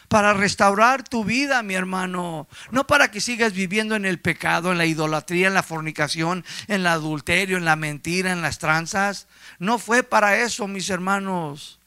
[0.08, 2.46] para restaurar tu vida, mi hermano.
[2.70, 6.76] No para que sigas viviendo en el pecado, en la idolatría, en la fornicación, en
[6.76, 9.26] el adulterio, en la mentira, en las tranzas.
[9.58, 11.78] No fue para eso, mis hermanos.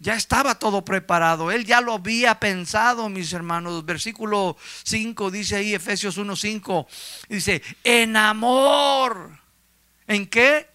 [0.00, 1.50] Ya estaba todo preparado.
[1.50, 3.86] Él ya lo había pensado, mis hermanos.
[3.86, 6.86] Versículo 5 dice ahí, Efesios 1:5.
[7.28, 9.30] Dice, en amor.
[10.06, 10.73] ¿En qué?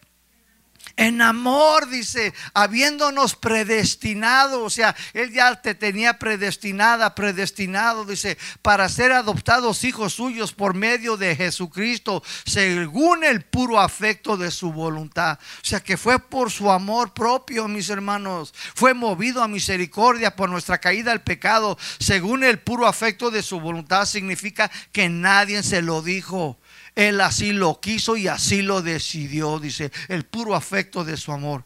[0.99, 8.89] En amor, dice, habiéndonos predestinado, o sea, Él ya te tenía predestinada, predestinado, dice, para
[8.89, 15.39] ser adoptados hijos suyos por medio de Jesucristo, según el puro afecto de su voluntad.
[15.63, 20.49] O sea, que fue por su amor propio, mis hermanos, fue movido a misericordia por
[20.49, 25.81] nuestra caída al pecado, según el puro afecto de su voluntad, significa que nadie se
[25.81, 26.59] lo dijo.
[26.95, 31.63] Él así lo quiso y así lo decidió, dice, el puro afecto de su amor.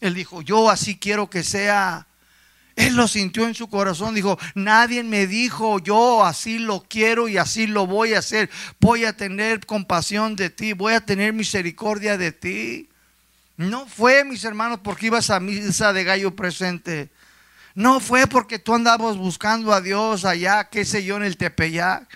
[0.00, 2.06] Él dijo, yo así quiero que sea.
[2.76, 7.38] Él lo sintió en su corazón, dijo, nadie me dijo, yo así lo quiero y
[7.38, 8.50] así lo voy a hacer.
[8.80, 12.90] Voy a tener compasión de ti, voy a tener misericordia de ti.
[13.56, 17.08] No fue, mis hermanos, porque ibas a misa de gallo presente.
[17.74, 22.06] No fue porque tú andabas buscando a Dios allá, qué sé yo, en el Tepeyac.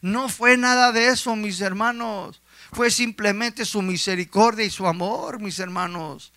[0.00, 2.40] No fue nada de eso, mis hermanos.
[2.72, 6.32] Fue simplemente su misericordia y su amor, mis hermanos.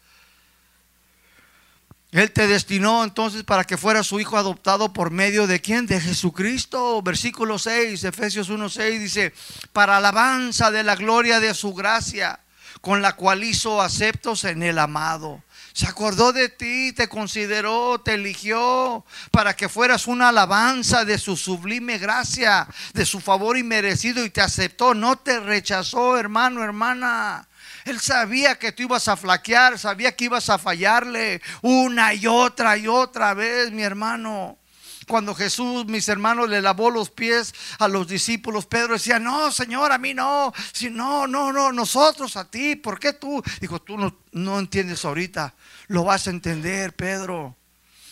[2.12, 5.88] Él te destinó entonces para que fuera su hijo adoptado por medio de quién?
[5.88, 7.02] De Jesucristo.
[7.02, 9.34] Versículo 6, Efesios 1:6 dice,
[9.72, 12.40] para alabanza de la gloria de su gracia
[12.82, 15.42] con la cual hizo aceptos en el amado.
[15.74, 21.36] Se acordó de ti, te consideró, te eligió para que fueras una alabanza de su
[21.36, 27.48] sublime gracia, de su favor inmerecido y te aceptó, no te rechazó, hermano, hermana.
[27.86, 32.78] Él sabía que tú ibas a flaquear, sabía que ibas a fallarle una y otra
[32.78, 34.60] y otra vez, mi hermano.
[35.08, 39.92] Cuando Jesús, mis hermanos, le lavó los pies a los discípulos, Pedro decía, no, Señor,
[39.92, 43.44] a mí no, si no, no, no, nosotros a ti, ¿por qué tú?
[43.60, 45.54] Dijo, tú no, no entiendes ahorita,
[45.88, 47.56] lo vas a entender, Pedro.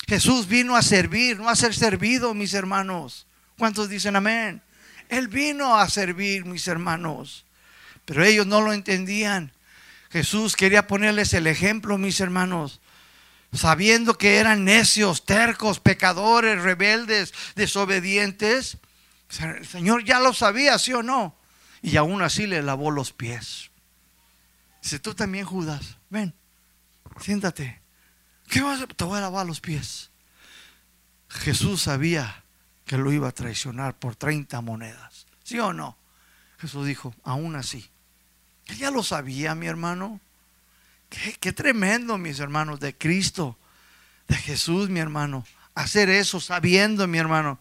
[0.08, 3.28] Jesús vino a servir, no a ser servido, mis hermanos.
[3.58, 4.62] ¿Cuántos dicen amén?
[5.08, 7.46] Él vino a servir, mis hermanos.
[8.06, 9.54] Pero ellos no lo entendían.
[10.10, 12.81] Jesús quería ponerles el ejemplo, mis hermanos
[13.54, 18.78] sabiendo que eran necios, tercos, pecadores, rebeldes, desobedientes.
[19.40, 21.36] El Señor ya lo sabía, ¿sí o no?
[21.82, 23.72] Y aún así le lavó los pies.
[24.82, 26.34] Dice, tú también, Judas, ven,
[27.20, 27.82] siéntate.
[28.48, 28.88] ¿Qué vas a?
[28.88, 30.12] Te voy a lavar los pies.
[31.30, 32.44] Jesús sabía
[32.86, 35.28] que lo iba a traicionar por 30 monedas.
[35.44, 35.98] ¿Sí o no?
[36.60, 37.90] Jesús dijo, aún así.
[38.66, 40.20] Él ya lo sabía, mi hermano.
[41.42, 43.58] Qué, tremendo, mis hermanos, de Cristo,
[44.30, 45.46] de Jesús, mi hermano.
[45.76, 47.60] Hacer eso sabiendo, mi hermano.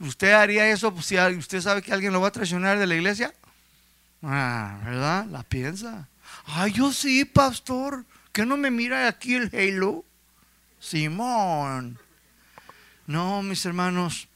[0.00, 3.32] ¿Usted haría eso si usted sabe que alguien lo va a traicionar de la iglesia?
[4.20, 5.26] Ah, ¿verdad?
[5.26, 6.08] La piensa.
[6.46, 8.04] Ay, yo sí, pastor.
[8.32, 10.04] ¿Que no me mira aquí el halo?
[10.80, 11.98] Simón.
[13.06, 14.28] No, mis hermanos.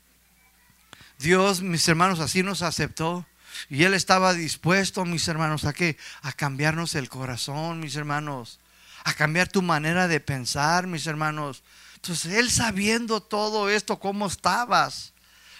[1.18, 3.26] Dios, mis hermanos, así nos aceptó.
[3.68, 8.58] Y Él estaba dispuesto, mis hermanos, a que a cambiarnos el corazón, mis hermanos,
[9.04, 11.62] a cambiar tu manera de pensar, mis hermanos.
[11.96, 15.12] Entonces, Él sabiendo todo esto, cómo estabas,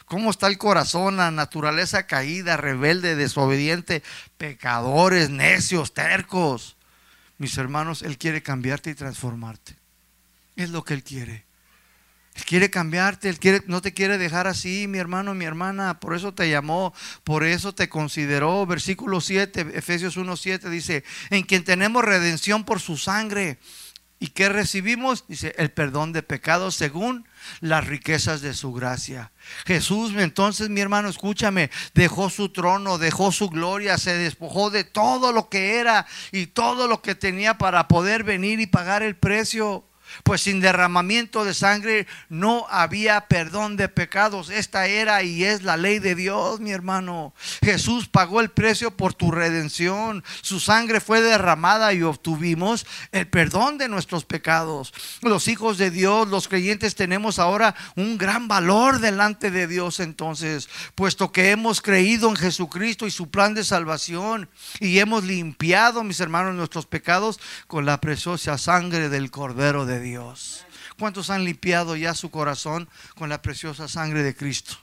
[0.07, 4.03] cómo está el corazón, la naturaleza caída, rebelde, desobediente,
[4.39, 6.77] pecadores, necios, tercos.
[7.39, 9.77] Mis hermanos, Él quiere cambiarte y transformarte.
[10.57, 11.45] Es lo que Él quiere.
[12.35, 16.01] Él quiere cambiarte, Él quiere, no te quiere dejar así, mi hermano, mi hermana.
[16.01, 18.65] Por eso te llamó, por eso te consideró.
[18.67, 23.59] Versículo 7, Efesios 1, 7 dice, en quien tenemos redención por su sangre.
[24.19, 25.25] ¿Y qué recibimos?
[25.27, 27.27] Dice, el perdón de pecados según
[27.61, 29.33] las riquezas de su gracia.
[29.67, 35.33] Jesús, entonces mi hermano, escúchame, dejó su trono, dejó su gloria, se despojó de todo
[35.33, 39.89] lo que era y todo lo que tenía para poder venir y pagar el precio.
[40.23, 44.51] Pues sin derramamiento de sangre no había perdón de pecados.
[44.51, 47.35] Esta era y es la ley de Dios, mi hermano.
[47.63, 50.25] Jesús pagó el precio por tu redención.
[50.43, 54.93] Su sangre fue derramada y obtuvimos el perdón de nuestros pecados.
[55.23, 60.69] Los hijos de Dios, los creyentes, tenemos ahora un gran valor delante de Dios entonces,
[60.95, 64.49] puesto que hemos creído en Jesucristo y su plan de salvación
[64.81, 70.67] y hemos limpiado, mis hermanos, nuestros pecados con la preciosa sangre del Cordero de Dios.
[70.99, 74.77] ¿Cuántos han limpiado ya su corazón con la preciosa sangre de Cristo?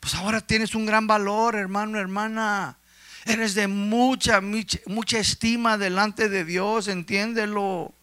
[0.00, 2.76] Pues ahora tienes un gran valor, hermano, hermana.
[3.24, 7.94] Eres de mucha, mucha, estima delante de Dios, entiéndelo.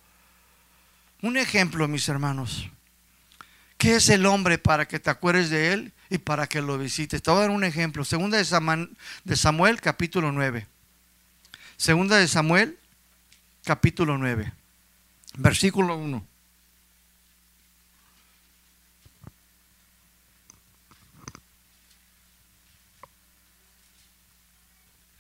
[1.22, 2.70] Un ejemplo, mis hermanos.
[3.78, 7.22] ¿Qué es el hombre para que te acuerdes de él y para que lo visites?
[7.22, 8.06] Te voy a dar un ejemplo.
[8.06, 8.96] Segunda de Samuel,
[9.26, 10.68] de Samuel capítulo 9.
[11.76, 12.78] Segunda de Samuel,
[13.64, 14.54] capítulo 9.
[15.40, 16.28] Versículo 1.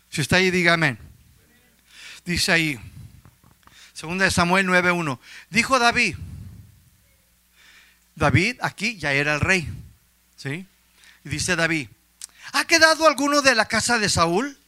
[0.09, 0.99] Si está ahí, diga amén.
[2.25, 2.79] Dice ahí,
[3.93, 5.19] segunda de Samuel 9.1.
[5.51, 6.17] Dijo David,
[8.15, 9.69] David aquí ya era el rey.
[10.35, 10.67] ¿Sí?
[11.23, 11.87] Y dice David,
[12.51, 14.58] ¿ha quedado alguno de la casa de Saúl?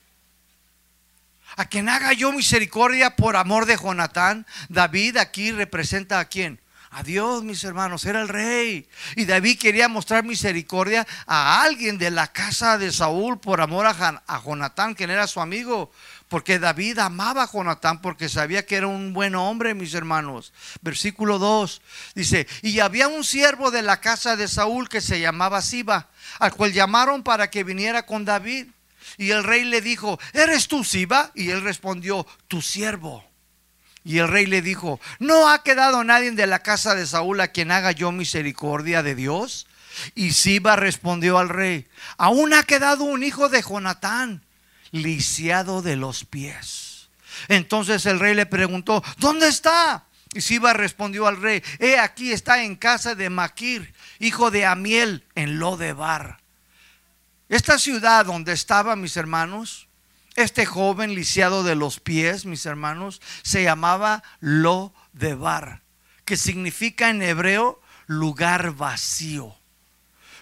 [1.57, 4.45] A quien haga yo misericordia por amor de Jonatán.
[4.69, 6.59] David aquí representa a quién?
[6.93, 8.85] A Dios, mis hermanos, era el rey.
[9.15, 14.23] Y David quería mostrar misericordia a alguien de la casa de Saúl por amor a,
[14.27, 15.89] a Jonatán, quien era su amigo.
[16.27, 20.51] Porque David amaba a Jonatán porque sabía que era un buen hombre, mis hermanos.
[20.81, 21.81] Versículo 2
[22.13, 26.53] dice, y había un siervo de la casa de Saúl que se llamaba Siba, al
[26.53, 28.67] cual llamaron para que viniera con David.
[29.21, 31.31] Y el rey le dijo, ¿eres tú Siba?
[31.35, 33.23] Y él respondió, tu siervo.
[34.03, 37.49] Y el rey le dijo, ¿no ha quedado nadie de la casa de Saúl a
[37.49, 39.67] quien haga yo misericordia de Dios?
[40.15, 44.43] Y Siba respondió al rey, aún ha quedado un hijo de Jonatán,
[44.89, 47.09] lisiado de los pies.
[47.47, 50.05] Entonces el rey le preguntó, ¿dónde está?
[50.33, 55.25] Y Siba respondió al rey, he aquí está en casa de Maquir, hijo de Amiel,
[55.35, 56.40] en Lodebar.
[57.51, 59.89] Esta ciudad donde estaban mis hermanos
[60.35, 65.81] Este joven lisiado de los pies, mis hermanos, se llamaba Lo de Bar,
[66.23, 69.53] que significa en hebreo lugar vacío.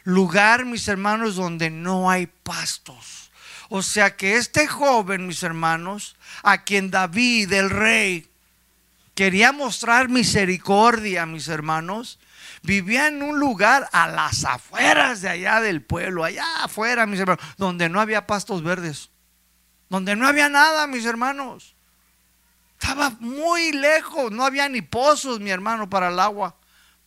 [0.04, 3.32] Lugar, mis hermanos, donde no hay pastos.
[3.70, 8.30] O sea que este joven, mis hermanos, a quien David, el rey,
[9.16, 12.20] quería mostrar misericordia, mis hermanos,
[12.62, 17.44] vivía en un lugar a las afueras de allá del pueblo, allá afuera, mis hermanos,
[17.58, 19.10] donde no había pastos verdes,
[19.90, 21.76] donde no había nada, mis hermanos.
[22.80, 26.56] Estaba muy lejos, no había ni pozos, mi hermano, para el agua.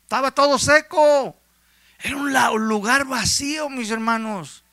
[0.03, 1.37] Estaba todo seco.
[1.99, 4.65] Era un lugar vacío, mis hermanos.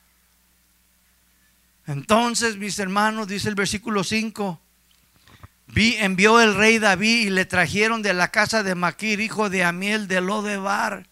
[1.86, 4.62] Entonces, mis hermanos, dice el versículo 5,
[5.72, 9.64] Vi, envió el rey David y le trajeron de la casa de Maquir, hijo de
[9.64, 11.08] Amiel de Lodebar.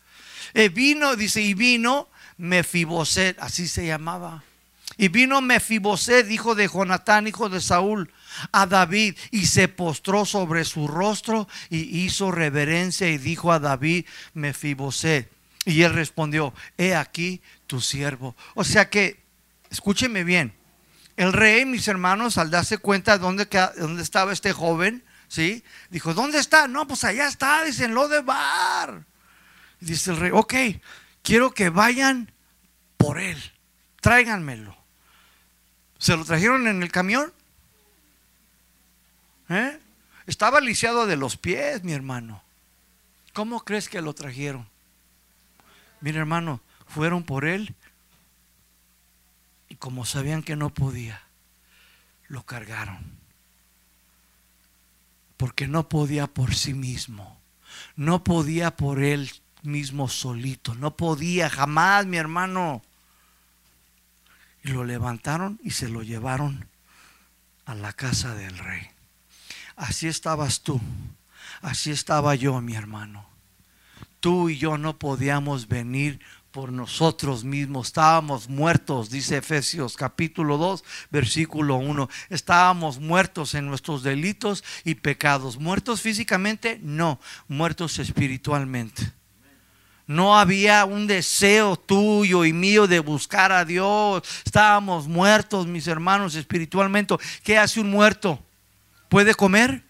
[0.53, 4.43] Y vino, dice, y vino Mefiboset, así se llamaba.
[4.97, 8.11] Y vino Mefiboset, hijo de Jonatán, hijo de Saúl,
[8.51, 14.05] a David y se postró sobre su rostro y hizo reverencia y dijo a David,
[14.33, 15.29] Mefiboset.
[15.65, 18.35] Y él respondió, he aquí tu siervo.
[18.55, 19.19] O sea que,
[19.69, 20.53] escúcheme bien,
[21.17, 25.63] el rey, mis hermanos, al darse cuenta de dónde, estaba este joven, ¿sí?
[25.89, 26.67] Dijo, ¿dónde está?
[26.67, 29.03] No, pues allá está, dicen, lo de bar.
[29.79, 30.53] dice el rey, ok,
[31.23, 32.31] quiero que vayan
[32.97, 33.37] por él,
[33.99, 34.77] tráiganmelo.
[35.97, 37.33] ¿Se lo trajeron en el camión?
[39.49, 39.79] ¿Eh?
[40.27, 42.43] Estaba lisiado de los pies, mi hermano.
[43.33, 44.69] ¿Cómo crees que lo trajeron?
[45.99, 47.75] Mira, hermano, fueron por él
[49.69, 51.21] y como sabían que no podía,
[52.27, 53.17] lo cargaron.
[55.37, 57.39] Porque no podía por sí mismo.
[57.95, 60.73] No podía por él mismo solito.
[60.75, 62.81] No podía jamás, mi hermano.
[64.63, 66.67] Y lo levantaron y se lo llevaron
[67.65, 68.87] a la casa del rey.
[69.75, 70.81] Así estabas tú.
[71.61, 73.27] Así estaba yo, mi hermano.
[74.19, 76.19] Tú y yo no podíamos venir
[76.57, 77.89] por nosotros mismos.
[77.89, 82.09] Estábamos muertos, dice Efesios capítulo 2, versículo 1.
[82.31, 85.59] Estábamos muertos en nuestros delitos y pecados.
[85.59, 86.79] ¿Muertos físicamente?
[86.81, 89.03] No, muertos espiritualmente.
[90.07, 94.23] No había un deseo tuyo y mío de buscar a Dios.
[94.43, 97.13] Estábamos muertos, mis hermanos, espiritualmente.
[97.43, 98.43] ¿Qué hace un muerto?
[99.09, 99.83] ¿Puede comer?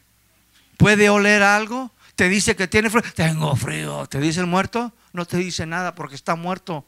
[0.76, 1.94] ¿Puede oler algo?
[2.18, 3.04] ¿Te dice que tiene frío?
[3.16, 4.06] Tengo frío.
[4.08, 4.92] ¿Te dice el muerto?
[5.18, 6.86] no te dice nada porque está muerto,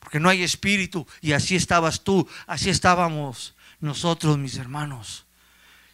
[0.00, 1.06] porque no hay espíritu.
[1.20, 5.26] Y así estabas tú, así estábamos nosotros, mis hermanos.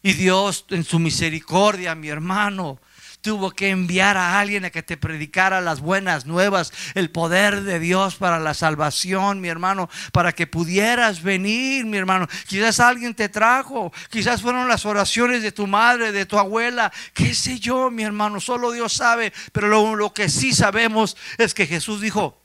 [0.02, 2.78] Y Dios en su misericordia, mi hermano,
[3.26, 7.80] tuvo que enviar a alguien a que te predicara las buenas nuevas, el poder de
[7.80, 12.28] Dios para la salvación, mi hermano, para que pudieras venir, mi hermano.
[12.46, 17.34] Quizás alguien te trajo, quizás fueron las oraciones de tu madre, de tu abuela, qué
[17.34, 22.00] sé yo, mi hermano, solo Dios sabe, pero lo, que sí sabemos es que Jesús
[22.00, 22.40] dijo,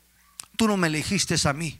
[0.58, 1.80] tú no me elegiste a mí,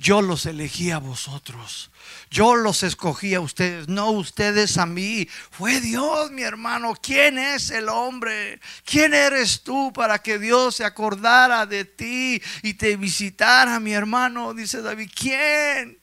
[0.00, 1.90] yo los elegí a vosotros.
[2.30, 5.28] Yo los escogí a ustedes, no ustedes a mí.
[5.50, 6.94] Fue Dios, mi hermano.
[7.00, 8.60] ¿Quién es el hombre?
[8.84, 14.54] ¿Quién eres tú para que Dios se acordara de ti y te visitara, mi hermano?
[14.54, 15.98] Dice David, ¿quién?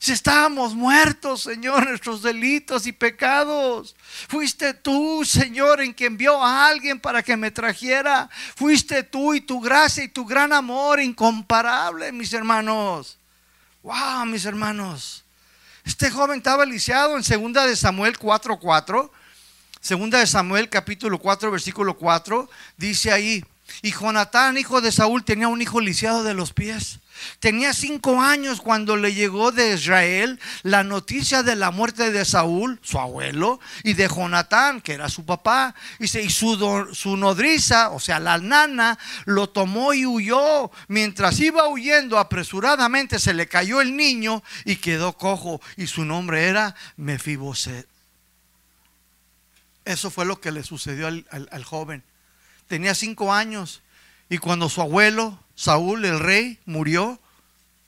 [0.00, 3.96] Si estábamos muertos, Señor, nuestros delitos y pecados.
[4.28, 8.30] Fuiste tú, Señor, en que envió a alguien para que me trajera.
[8.54, 13.17] Fuiste tú y tu gracia y tu gran amor incomparable, mis hermanos.
[13.88, 15.24] Wow, mis hermanos.
[15.82, 19.10] Este joven estaba lisiado en segunda de Samuel 4:4.
[19.80, 23.42] Segunda de Samuel capítulo 4 versículo 4 dice ahí,
[23.80, 26.98] y Jonatán, hijo de Saúl, tenía un hijo lisiado de los pies.
[27.40, 32.78] Tenía cinco años cuando le llegó de Israel la noticia de la muerte de Saúl,
[32.82, 35.74] su abuelo, y de Jonatán, que era su papá.
[35.98, 40.70] Y, su, su nodriza, o sea, la nana, lo tomó y huyó.
[40.88, 45.60] Mientras iba huyendo apresuradamente, se le cayó el niño y quedó cojo.
[45.76, 47.86] Y su nombre era Mefiboset.
[49.84, 52.04] Eso fue lo que le sucedió al joven.
[52.68, 53.82] Tenía cinco años.
[54.28, 57.20] Y cuando su abuelo Saúl, el rey, murió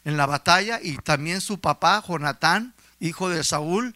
[0.05, 3.95] en la batalla y también su papá, Jonatán, hijo de Saúl,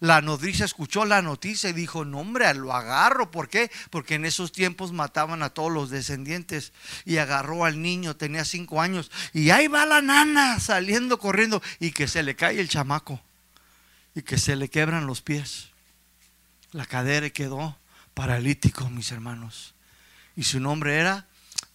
[0.00, 3.30] la nodriza escuchó la noticia y dijo, no hombre, lo agarro.
[3.30, 3.70] ¿Por qué?
[3.90, 6.72] Porque en esos tiempos mataban a todos los descendientes.
[7.04, 9.12] Y agarró al niño, tenía cinco años.
[9.32, 13.20] Y ahí va la nana saliendo corriendo y que se le cae el chamaco.
[14.16, 15.68] Y que se le quebran los pies.
[16.72, 17.78] La cadera quedó
[18.14, 19.74] paralítico, mis hermanos.
[20.34, 21.28] Y su nombre era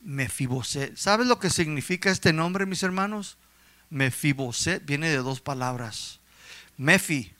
[0.08, 0.96] Mefiboset.
[0.96, 3.38] ¿Sabes lo que significa este nombre, mis hermanos?
[3.90, 6.22] Mefiboset viene de dos palabras.
[6.78, 7.34] Mefi,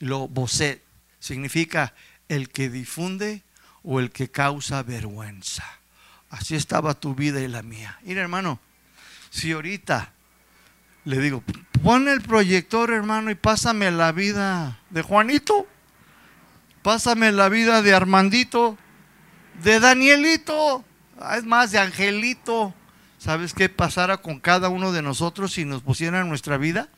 [0.00, 0.82] luego Boset
[1.20, 1.94] significa
[2.28, 3.44] el que difunde
[3.84, 5.64] o el que causa vergüenza.
[6.28, 8.00] Así estaba tu vida y la mía.
[8.02, 8.58] Mira, hermano,
[9.30, 10.12] si ahorita
[11.04, 11.44] le digo,
[11.84, 15.68] pon el proyector, hermano, y pásame la vida de Juanito,
[16.82, 18.76] pásame la vida de Armandito,
[19.62, 20.84] de Danielito,
[21.36, 22.74] es más, de Angelito.
[23.18, 26.88] ¿Sabes qué pasara con cada uno de nosotros si nos pusieran nuestra vida?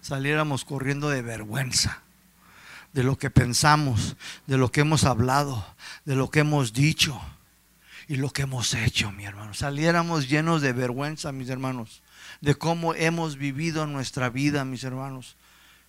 [0.00, 2.02] Saliéramos corriendo de vergüenza
[2.92, 5.64] de lo que pensamos, de lo que hemos hablado,
[6.04, 7.20] de lo que hemos dicho
[8.06, 9.54] y lo que hemos hecho, mi hermano.
[9.54, 12.02] Saliéramos llenos de vergüenza, mis hermanos,
[12.40, 15.36] de cómo hemos vivido nuestra vida, mis hermanos.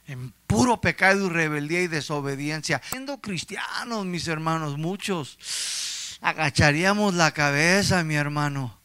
[0.07, 2.81] En puro pecado y rebeldía y desobediencia.
[2.89, 5.37] Siendo cristianos, mis hermanos, muchos,
[6.21, 8.77] agacharíamos la cabeza, mi hermano.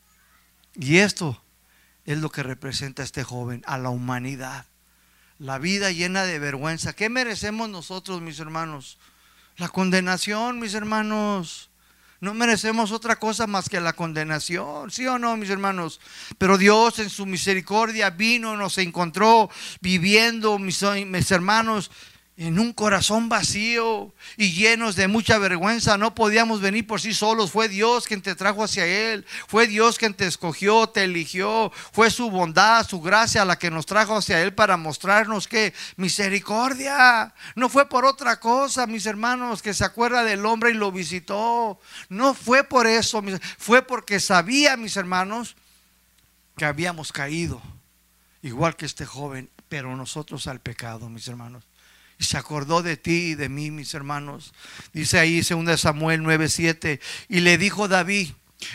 [0.74, 1.41] Y esto
[2.05, 4.66] es lo que representa este joven, a la humanidad.
[5.39, 6.93] La vida llena de vergüenza.
[6.93, 8.99] ¿Qué merecemos nosotros, mis hermanos?
[9.57, 11.70] La condenación, mis hermanos.
[12.20, 16.01] No merecemos otra cosa más que la condenación, ¿sí o no, mis hermanos?
[16.39, 19.51] Pero Dios en su misericordia vino, nos encontró
[19.82, 21.91] viviendo, mis, mis hermanos,
[22.37, 25.97] en un corazón vacío y llenos de mucha vergüenza.
[25.99, 27.53] No podíamos venir por sí solos.
[27.53, 29.24] Fue Dios quien te trajo hacia Él.
[29.47, 31.70] Fue Dios quien te escogió, te eligió.
[31.93, 37.32] Fue su bondad, su gracia la que nos trajo hacia Él para mostrarnos que misericordia.
[37.55, 41.78] No fue por otra cosa, mis hermanos, que se acuerda del hombre y lo visitó.
[42.09, 43.22] No fue por eso.
[43.59, 45.55] Fue porque sabía, mis hermanos,
[46.57, 47.62] que habíamos caído.
[48.43, 51.64] Igual que este joven, pero nosotros al pecado, mis hermanos
[52.19, 54.53] y se acordó de ti y de mí, mis hermanos.
[54.93, 57.01] Dice ahí 2 Samuel 9:7.
[57.29, 58.31] Y le dijo David: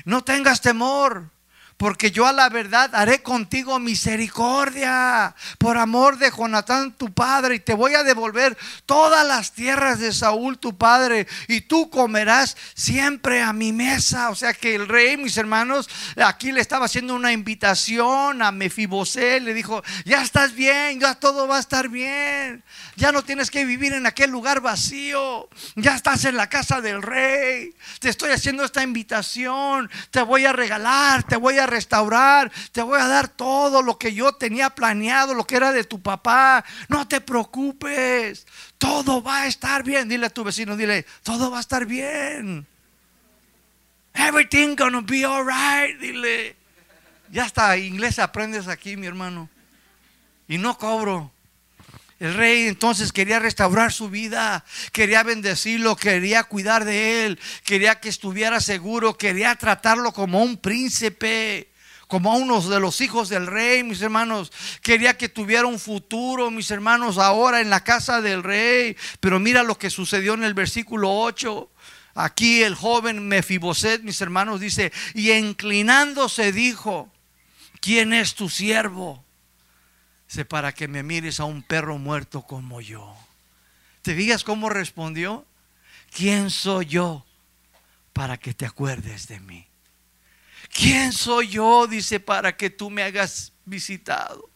[0.05, 1.31] No tengas temor
[1.79, 7.59] porque yo a la verdad haré contigo misericordia por amor de Jonatán tu padre y
[7.61, 13.41] te voy a devolver todas las tierras de Saúl tu padre y tú comerás siempre
[13.41, 14.29] a mi mesa.
[14.29, 19.39] O sea que el rey, mis hermanos, aquí le estaba haciendo una invitación a Mefibosé,
[19.39, 22.61] le dijo, ya estás bien, ya todo va a estar bien,
[22.97, 27.01] ya no tienes que vivir en aquel lugar vacío, ya estás en la casa del
[27.01, 32.81] rey, te estoy haciendo esta invitación, te voy a regalar, te voy a restaurar, te
[32.81, 36.63] voy a dar todo lo que yo tenía planeado, lo que era de tu papá.
[36.87, 38.45] No te preocupes,
[38.77, 40.09] todo va a estar bien.
[40.09, 42.65] Dile a tu vecino, dile, todo va a estar bien.
[44.13, 46.55] Everything gonna be alright, dile.
[47.31, 49.49] Ya está, inglés aprendes aquí, mi hermano.
[50.47, 51.31] Y no cobro.
[52.19, 58.09] El rey entonces quería restaurar su vida, quería bendecirlo, quería cuidar de él, quería que
[58.09, 61.69] estuviera seguro, quería tratarlo como un príncipe,
[62.09, 64.51] como a uno de los hijos del rey, mis hermanos.
[64.81, 68.97] Quería que tuviera un futuro, mis hermanos, ahora en la casa del rey.
[69.19, 71.69] Pero mira lo que sucedió en el versículo 8.
[72.15, 77.13] Aquí el joven Mefiboset, mis hermanos, dice, y inclinándose dijo,
[77.79, 79.23] ¿quién es tu siervo?
[80.29, 83.17] Dice, para que me mires a un perro muerto como yo.
[84.03, 85.43] ¿Te digas cómo respondió?
[86.15, 87.25] ¿Quién soy yo
[88.13, 89.65] para que te acuerdes de mí?
[90.71, 91.87] ¿Quién soy yo?
[91.87, 94.47] Dice, para que tú me hagas visitado.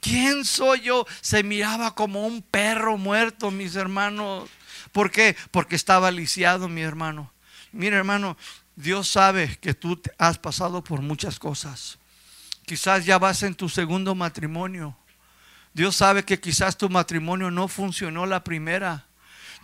[0.00, 1.06] ¿Quién soy yo?
[1.20, 4.50] Se miraba como un perro muerto, mis hermanos.
[4.90, 5.36] ¿Por qué?
[5.52, 7.32] Porque estaba lisiado, mi hermano.
[7.70, 8.36] Mira, hermano,
[8.74, 11.98] Dios sabe que tú has pasado por muchas cosas.
[12.66, 14.96] Quizás ya vas en tu segundo matrimonio.
[15.74, 19.06] Dios sabe que quizás tu matrimonio no funcionó la primera.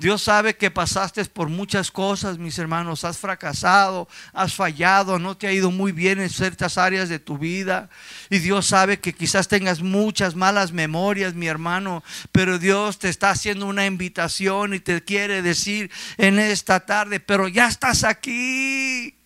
[0.00, 3.04] Dios sabe que pasaste por muchas cosas, mis hermanos.
[3.04, 7.38] Has fracasado, has fallado, no te ha ido muy bien en ciertas áreas de tu
[7.38, 7.90] vida.
[8.28, 12.02] Y Dios sabe que quizás tengas muchas malas memorias, mi hermano.
[12.32, 17.46] Pero Dios te está haciendo una invitación y te quiere decir en esta tarde, pero
[17.46, 19.19] ya estás aquí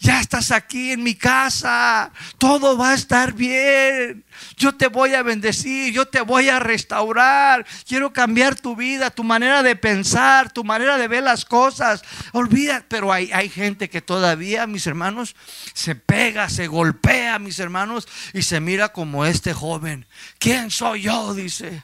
[0.00, 4.24] ya estás aquí en mi casa, todo va a estar bien.
[4.56, 7.66] Yo te voy a bendecir, yo te voy a restaurar.
[7.86, 12.02] Quiero cambiar tu vida, tu manera de pensar, tu manera de ver las cosas.
[12.32, 15.34] Olvida, pero hay, hay gente que todavía, mis hermanos,
[15.74, 20.06] se pega, se golpea, mis hermanos, y se mira como este joven.
[20.38, 21.34] ¿Quién soy yo?
[21.34, 21.82] Dice,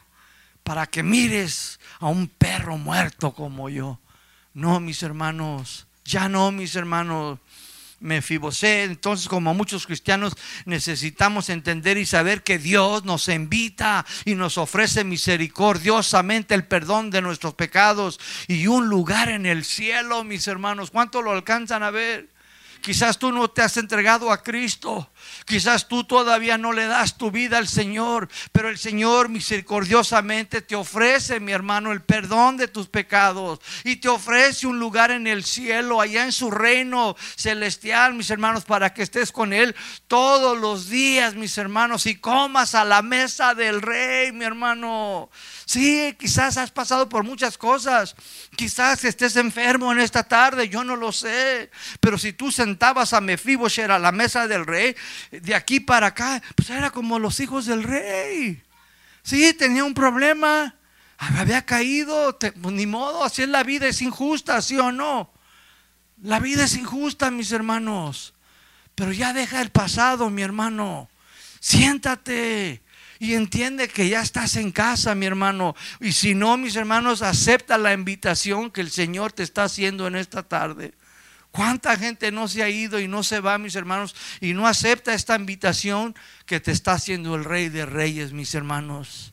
[0.63, 3.99] para que mires a un perro muerto como yo.
[4.53, 7.41] No, mis hermanos, ya no, mis hermanos.
[8.05, 8.91] Mefiboset.
[8.91, 10.35] Entonces, como muchos cristianos,
[10.67, 17.23] necesitamos entender y saber que Dios nos invita y nos ofrece misericordiosamente el perdón de
[17.23, 20.91] nuestros pecados y un lugar en el cielo, mis hermanos.
[20.91, 22.34] ¿Cuánto lo alcanzan a ver?
[22.85, 25.11] Quizás tú no te has entregado a Cristo.
[25.47, 30.77] Quizás tú todavía no le das tu vida al Señor, pero el Señor misericordiosamente te
[30.77, 35.45] ofrece, mi hermano, el perdón de tus pecados y te ofrece un lugar en el
[35.45, 39.75] cielo, allá en su reino celestial, mis hermanos, para que estés con Él
[40.07, 45.31] todos los días, mis hermanos, y comas a la mesa del rey, mi hermano.
[45.67, 48.15] Sí, quizás has pasado por muchas cosas.
[48.57, 51.71] Quizás estés enfermo en esta tarde, yo no lo sé.
[52.01, 54.95] Pero si tú sentabas a Mefibosher a la mesa del rey,
[55.31, 58.63] de aquí para acá, pues era como los hijos del rey.
[59.23, 60.75] Sí, tenía un problema.
[61.17, 65.33] Había caído, pues ni modo, así es la vida, es injusta, ¿sí o no?
[66.23, 68.35] La vida es injusta, mis hermanos.
[68.95, 71.09] Pero ya deja el pasado, mi hermano.
[71.61, 72.84] Siéntate
[73.19, 75.75] y entiende que ya estás en casa, mi hermano.
[76.01, 80.17] Y si no, mis hermanos, acepta la invitación que el Señor te está haciendo en
[80.17, 80.95] esta tarde.
[81.51, 85.15] ¿Cuánta gente no se ha ido y no se va, mis hermanos, y no acepta
[85.15, 86.15] esta invitación
[86.47, 89.33] que te está haciendo el Rey de Reyes, mis hermanos?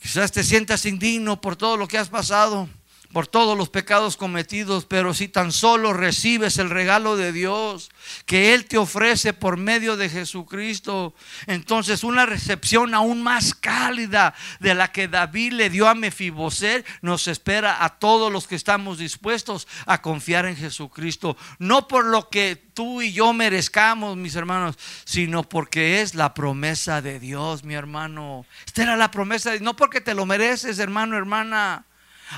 [0.00, 2.68] Quizás te sientas indigno por todo lo que has pasado
[3.16, 7.90] por todos los pecados cometidos, pero si tan solo recibes el regalo de Dios
[8.26, 11.14] que Él te ofrece por medio de Jesucristo,
[11.46, 17.26] entonces una recepción aún más cálida de la que David le dio a Mefiboset nos
[17.26, 22.54] espera a todos los que estamos dispuestos a confiar en Jesucristo, no por lo que
[22.74, 24.76] tú y yo merezcamos, mis hermanos,
[25.06, 28.44] sino porque es la promesa de Dios, mi hermano.
[28.66, 31.86] Esta era la promesa, no porque te lo mereces, hermano, hermana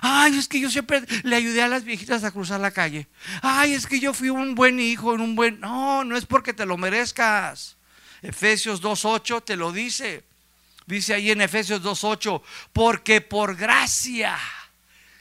[0.02, 3.08] Ay, es que yo siempre le ayudé a las viejitas a cruzar la calle.
[3.42, 5.60] Ay, es que yo fui un buen hijo, un buen...
[5.60, 7.76] No, no es porque te lo merezcas.
[8.22, 10.24] Efesios 2.8 te lo dice.
[10.86, 12.40] Dice ahí en Efesios 2.8,
[12.72, 14.38] porque por gracia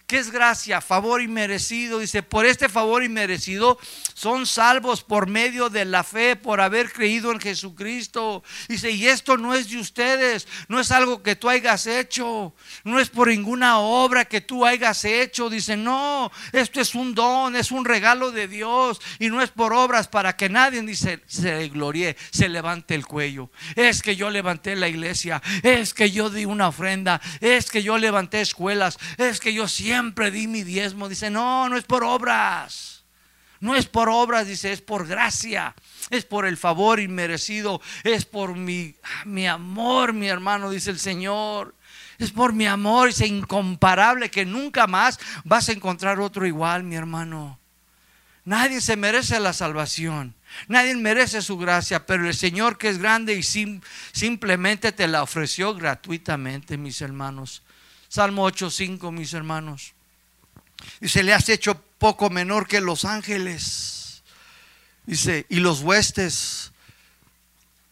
[0.08, 0.80] ¿Qué es gracia?
[0.80, 2.00] Favor inmerecido.
[2.00, 3.78] Dice, por este favor inmerecido
[4.14, 8.42] son salvos por medio de la fe, por haber creído en Jesucristo.
[8.70, 12.56] Dice, y esto no es de ustedes, no es algo que tú hayas hecho,
[12.86, 15.50] no es por ninguna obra que tú hayas hecho.
[15.50, 19.74] Dice, no, esto es un don, es un regalo de Dios y no es por
[19.74, 23.52] obras para que nadie dice, se glorie, se levante el cuello.
[23.76, 27.98] Es que yo levanté la iglesia, es que yo di una ofrenda, es que yo
[27.98, 31.10] levanté escuelas, es que yo siempre siempre di mi diezmo.
[31.10, 33.04] Dice, no, no es por obras.
[33.60, 35.74] No es por obras, dice, es por gracia.
[36.12, 37.82] Es por el favor inmerecido.
[38.04, 38.96] Es por mi,
[39.26, 41.74] mi amor, mi hermano, dice el Señor.
[42.20, 46.96] Es por mi amor, es incomparable que nunca más vas a encontrar otro igual, mi
[46.96, 47.60] hermano.
[48.46, 50.36] Nadie se merece la salvación.
[50.68, 53.44] Nadie merece su gracia, pero el Señor que es grande y
[54.14, 57.64] simplemente te la ofreció gratuitamente, mis hermanos.
[58.10, 59.94] Salmo 8.5, mis hermanos.
[61.00, 64.24] Dice, le has hecho poco menor que los ángeles.
[65.06, 66.72] Dice, y los huestes.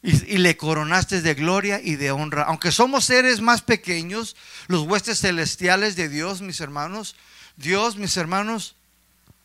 [0.02, 2.44] Y, y, le coronaste de gloria y de honra.
[2.44, 4.36] Aunque somos seres más pequeños,
[4.68, 7.16] los huestes celestiales de Dios, mis hermanos,
[7.58, 8.76] Dios, mis hermanos,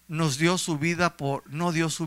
[0.07, 2.07] nos dio su vida por, no dio su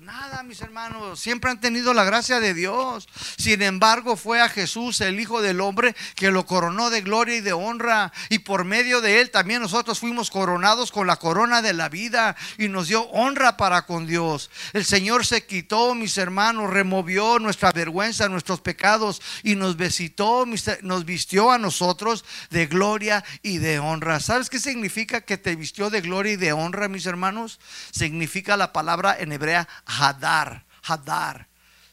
[0.00, 1.18] nada, mis hermanos.
[1.18, 3.08] Siempre han tenido la gracia de Dios.
[3.38, 7.40] Sin embargo, fue a Jesús, el Hijo del Hombre, que lo coronó de gloria y
[7.40, 8.12] de honra.
[8.28, 12.36] Y por medio de él también nosotros fuimos coronados con la corona de la vida
[12.58, 14.50] y nos dio honra para con Dios.
[14.72, 20.44] El Señor se quitó, mis hermanos, removió nuestra vergüenza, nuestros pecados y nos visitó,
[20.82, 24.20] nos vistió a nosotros de gloria y de honra.
[24.20, 27.58] ¿Sabes qué significa que te vistió de gloria y de honra, mis hermanos?
[27.90, 31.48] Significa la palabra en hebrea Hadar, Hadar,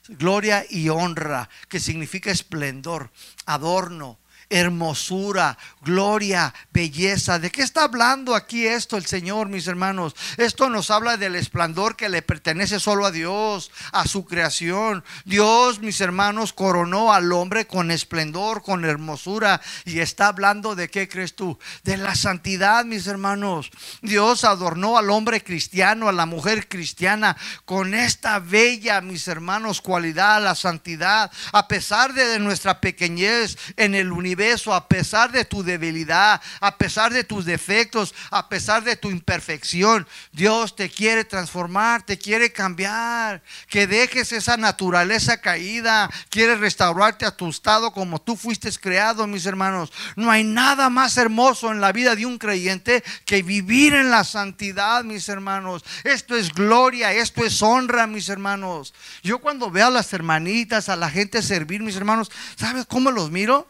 [0.07, 3.11] gloria y honra, que significa esplendor,
[3.45, 4.19] adorno,
[4.49, 7.39] hermosura, gloria, belleza.
[7.39, 10.15] ¿De qué está hablando aquí esto el Señor, mis hermanos?
[10.37, 15.03] Esto nos habla del esplendor que le pertenece solo a Dios, a su creación.
[15.25, 19.61] Dios, mis hermanos, coronó al hombre con esplendor, con hermosura.
[19.85, 21.59] Y está hablando de qué crees tú?
[21.83, 23.69] De la santidad, mis hermanos.
[24.01, 30.41] Dios adornó al hombre cristiano, a la mujer cristiana, con esta bella, mis hermanos, cualidad,
[30.41, 31.31] la santidad.
[31.51, 36.77] A pesar de nuestra pequeñez en el universo universo, a pesar de tu debilidad, a
[36.77, 42.51] pesar de tus defectos, a pesar de tu imperfección, Dios te quiere transformar, te quiere
[42.51, 49.25] cambiar, que dejes esa naturaleza caída, quiere restaurarte a tu estado como tú fuiste creado,
[49.25, 49.91] mis hermanos.
[50.15, 54.23] No hay nada más hermoso en la vida de un creyente que vivir en la
[54.23, 55.83] santidad, mis hermanos.
[56.03, 58.93] Esto es gloria, esto es honra, mis hermanos.
[59.23, 63.31] Yo cuando veo a las hermanitas, a la gente servir, mis hermanos, ¿sabes cómo los
[63.31, 63.67] miro?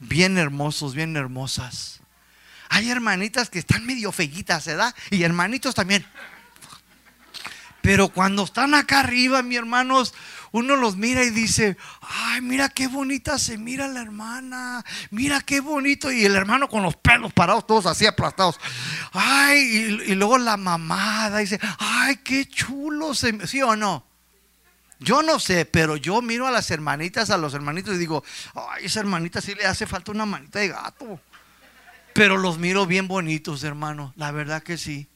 [0.00, 2.00] Bien hermosos, bien hermosas.
[2.68, 4.94] Hay hermanitas que están medio feguitas, ¿verdad?
[5.10, 6.06] Y hermanitos también.
[7.80, 10.14] Pero cuando están acá arriba, mis hermanos,
[10.52, 15.60] uno los mira y dice, ay, mira qué bonita se mira la hermana, mira qué
[15.60, 16.10] bonito.
[16.10, 18.58] Y el hermano con los pelos parados, todos así aplastados.
[19.12, 19.58] Ay,
[20.06, 24.07] y, luego la mamada dice, ay, qué chulo, se, ¿sí o no?
[25.00, 28.86] Yo no sé, pero yo miro a las hermanitas, a los hermanitos y digo, ay,
[28.86, 31.20] esa hermanita sí le hace falta una manita de gato.
[32.12, 35.08] Pero los miro bien bonitos, hermano, la verdad que sí.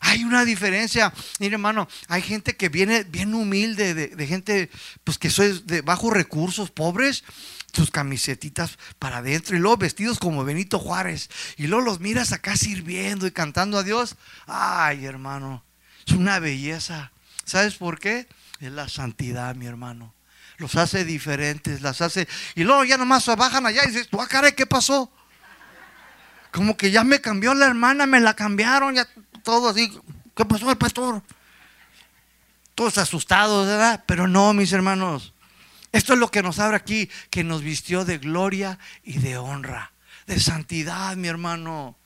[0.00, 1.12] Hay una diferencia.
[1.38, 4.68] Mire, hermano, hay gente que viene bien humilde, de, gente
[5.04, 7.22] pues que soy de bajos recursos, pobres,
[7.72, 11.30] sus camisetitas para adentro y luego vestidos como Benito Juárez.
[11.56, 14.16] Y luego los miras acá sirviendo y cantando a Dios.
[14.46, 15.62] Ay, hermano,
[16.04, 17.12] es una belleza.
[17.44, 18.26] ¿Sabes por qué?
[18.62, 20.14] Es la santidad, mi hermano.
[20.58, 22.28] Los hace diferentes, las hace.
[22.54, 25.10] Y luego ya nomás se bajan allá y dices, ah, caray, ¿qué pasó?
[26.52, 29.08] Como que ya me cambió la hermana, me la cambiaron, ya
[29.42, 29.92] todo así.
[30.36, 31.24] ¿Qué pasó el pastor?
[32.76, 34.04] Todos asustados, ¿verdad?
[34.06, 35.34] Pero no, mis hermanos.
[35.90, 39.92] Esto es lo que nos abre aquí, que nos vistió de gloria y de honra,
[40.26, 41.96] de santidad, mi hermano.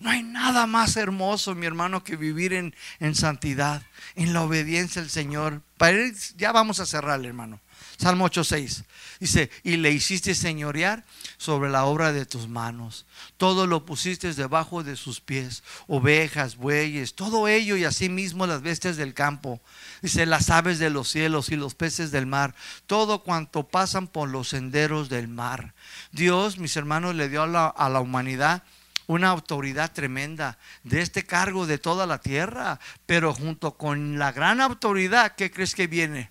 [0.00, 3.82] No hay nada más hermoso, mi hermano, que vivir en, en santidad,
[4.16, 5.62] en la obediencia al Señor.
[5.76, 5.98] Para
[6.36, 7.60] ya vamos a cerrar, hermano.
[7.96, 8.84] Salmo 8.6.
[9.20, 11.04] Dice, y le hiciste señorear
[11.36, 13.06] sobre la obra de tus manos.
[13.36, 15.62] Todo lo pusiste debajo de sus pies.
[15.86, 19.60] Ovejas, bueyes, todo ello y asimismo las bestias del campo.
[20.02, 22.54] Dice, las aves de los cielos y los peces del mar.
[22.86, 25.74] Todo cuanto pasan por los senderos del mar.
[26.10, 28.64] Dios, mis hermanos, le dio a la, a la humanidad
[29.06, 34.60] una autoridad tremenda de este cargo de toda la tierra, pero junto con la gran
[34.60, 36.30] autoridad, ¿qué crees que viene?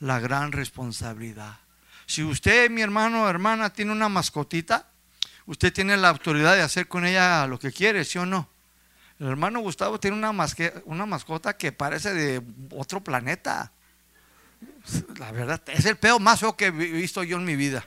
[0.00, 1.58] La gran responsabilidad.
[2.06, 4.88] Si usted, mi hermano o hermana, tiene una mascotita,
[5.46, 8.48] usted tiene la autoridad de hacer con ella lo que quiere, ¿sí o no?
[9.20, 10.32] El hermano Gustavo tiene una,
[10.86, 13.70] una mascota que parece de otro planeta.
[15.18, 17.84] La verdad, es el peo más feo que he visto yo en mi vida.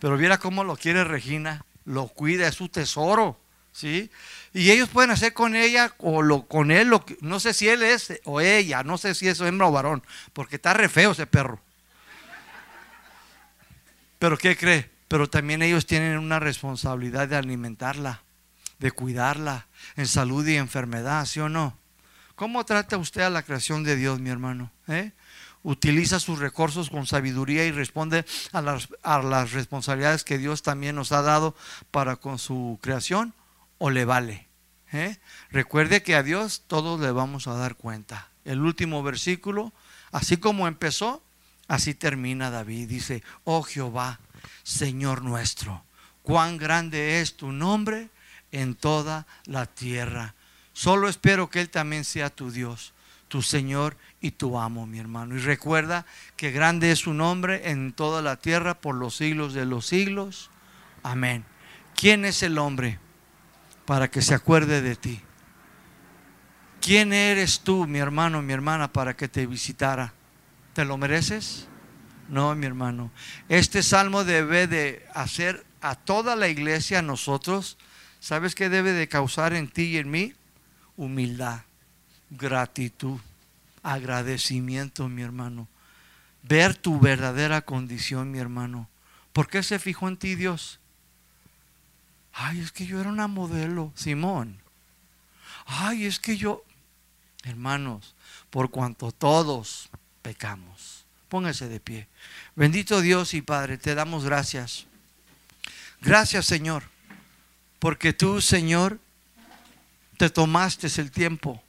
[0.00, 3.38] Pero viera cómo lo quiere Regina, lo cuida, es su tesoro,
[3.72, 4.10] ¿sí?
[4.52, 7.82] Y ellos pueden hacer con ella o lo, con él, lo no sé si él
[7.82, 10.02] es o ella, no sé si es hembra o varón,
[10.32, 11.60] porque está re feo ese perro.
[14.18, 14.90] Pero ¿qué cree?
[15.08, 18.22] Pero también ellos tienen una responsabilidad de alimentarla,
[18.78, 19.66] de cuidarla
[19.96, 21.76] en salud y enfermedad, ¿sí o no?
[22.34, 24.72] ¿Cómo trata usted a la creación de Dios, mi hermano?
[24.88, 25.12] ¿Eh?
[25.64, 30.94] Utiliza sus recursos con sabiduría y responde a las, a las responsabilidades que Dios también
[30.94, 31.56] nos ha dado
[31.90, 33.34] para con su creación
[33.78, 34.46] o le vale.
[34.92, 35.18] ¿Eh?
[35.50, 38.28] Recuerde que a Dios todos le vamos a dar cuenta.
[38.44, 39.72] El último versículo,
[40.12, 41.24] así como empezó,
[41.68, 42.88] Así termina David.
[42.88, 44.20] Dice, oh Jehová,
[44.62, 45.84] Señor nuestro,
[46.22, 48.10] cuán grande es tu nombre
[48.52, 50.34] en toda la tierra.
[50.72, 52.92] Solo espero que Él también sea tu Dios,
[53.28, 55.36] tu Señor y tu amo, mi hermano.
[55.36, 59.66] Y recuerda que grande es su nombre en toda la tierra por los siglos de
[59.66, 60.50] los siglos.
[61.02, 61.44] Amén.
[61.94, 62.98] ¿Quién es el hombre
[63.84, 65.20] para que se acuerde de ti?
[66.80, 70.14] ¿Quién eres tú, mi hermano, mi hermana, para que te visitara?
[70.72, 71.68] ¿Te lo mereces?
[72.30, 73.10] No, mi hermano.
[73.50, 77.76] Este salmo debe de hacer a toda la iglesia, a nosotros,
[78.20, 80.32] ¿sabes qué debe de causar en ti y en mí?
[80.96, 81.60] Humildad,
[82.30, 83.20] gratitud,
[83.84, 85.68] agradecimiento, mi hermano.
[86.42, 88.88] Ver tu verdadera condición, mi hermano.
[89.32, 90.80] ¿Por qué se fijó en ti Dios?
[92.32, 94.58] Ay, es que yo era una modelo, Simón.
[95.66, 96.64] Ay, es que yo,
[97.44, 98.14] hermanos,
[98.50, 99.88] por cuanto todos
[100.22, 101.04] pecamos.
[101.28, 102.08] Póngase de pie.
[102.56, 104.86] Bendito Dios y Padre, te damos gracias.
[106.00, 106.84] Gracias Señor,
[107.78, 109.00] porque tú Señor
[110.18, 111.63] te tomaste el tiempo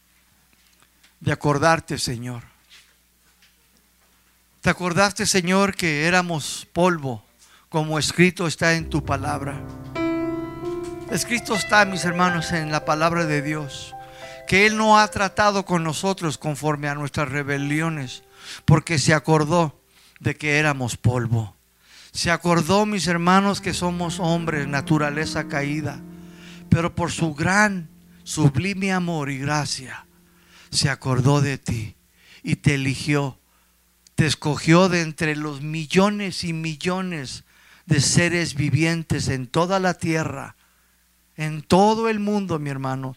[1.20, 2.44] de acordarte Señor.
[4.62, 7.24] Te acordaste Señor que éramos polvo,
[7.70, 9.62] como escrito está en tu palabra.
[11.12, 13.94] Escrito está, mis hermanos, en la palabra de Dios,
[14.48, 18.24] que Él no ha tratado con nosotros conforme a nuestras rebeliones,
[18.66, 19.80] porque se acordó
[20.20, 21.56] de que éramos polvo.
[22.12, 26.00] Se acordó, mis hermanos, que somos hombres, naturaleza caída,
[26.70, 27.88] pero por su gran,
[28.24, 30.06] sublime amor y gracia,
[30.76, 31.96] se acordó de ti
[32.44, 33.40] y te eligió,
[34.16, 37.44] te escogió de entre los millones y millones
[37.86, 40.56] de seres vivientes en toda la tierra,
[41.38, 43.16] en todo el mundo, mi hermano,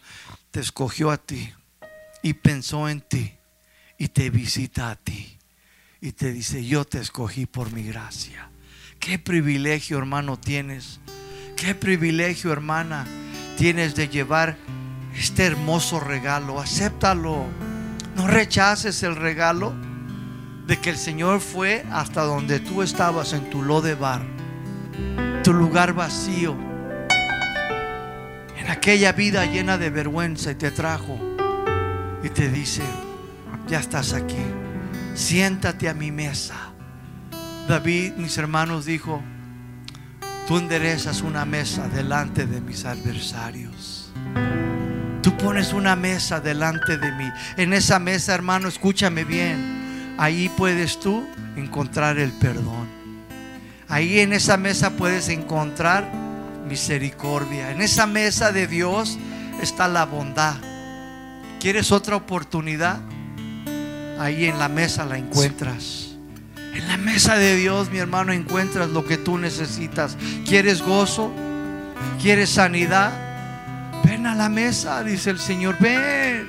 [0.51, 1.53] te escogió a ti
[2.23, 3.35] y pensó en ti
[3.99, 5.39] y te visita a ti
[6.01, 8.51] y te dice, yo te escogí por mi gracia.
[9.01, 11.01] Qué privilegio, hermano, tienes.
[11.57, 13.07] Qué privilegio, hermana,
[13.57, 14.57] tienes de llevar
[15.19, 16.61] este hermoso regalo.
[16.61, 17.45] Acéptalo.
[18.17, 19.75] No rechaces el regalo
[20.67, 23.63] de que el Señor fue hasta donde tú estabas en tu
[23.99, 24.23] bar
[25.45, 26.57] tu lugar vacío,
[28.59, 31.19] en aquella vida llena de vergüenza y te trajo
[32.23, 32.83] y te dice,
[33.69, 34.45] ya estás aquí,
[35.15, 36.69] siéntate a mi mesa
[37.69, 39.23] David, mis hermanos, dijo,
[40.47, 44.11] tú enderezas una mesa delante de mis adversarios.
[45.29, 47.31] Tú pones una mesa delante de mí.
[47.59, 50.15] En esa mesa, hermano, escúchame bien.
[50.17, 51.23] Ahí puedes tú
[51.55, 52.89] encontrar el perdón.
[53.89, 56.11] Ahí en esa mesa puedes encontrar
[56.67, 57.73] misericordia.
[57.73, 59.19] En esa mesa de Dios
[59.61, 60.55] está la bondad.
[61.61, 62.99] ¿Quieres otra oportunidad?
[64.19, 66.17] Ahí en la mesa la encuentras.
[66.73, 70.17] En la mesa de Dios, mi hermano, encuentras lo que tú necesitas.
[70.47, 71.31] ¿Quieres gozo?
[72.19, 73.28] ¿Quieres sanidad?
[74.19, 75.77] Ven a la mesa, dice el Señor.
[75.79, 76.49] Ven,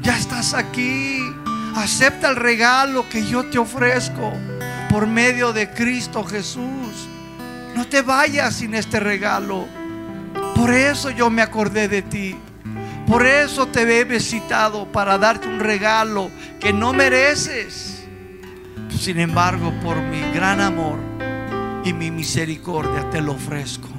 [0.00, 1.20] ya estás aquí.
[1.76, 4.32] Acepta el regalo que yo te ofrezco
[4.88, 7.06] por medio de Cristo Jesús.
[7.76, 9.66] No te vayas sin este regalo.
[10.56, 12.34] Por eso yo me acordé de ti.
[13.06, 18.06] Por eso te he visitado para darte un regalo que no mereces
[18.98, 20.98] sin embargo, por mi gran amor
[21.84, 23.97] y mi misericordia te lo ofrezco.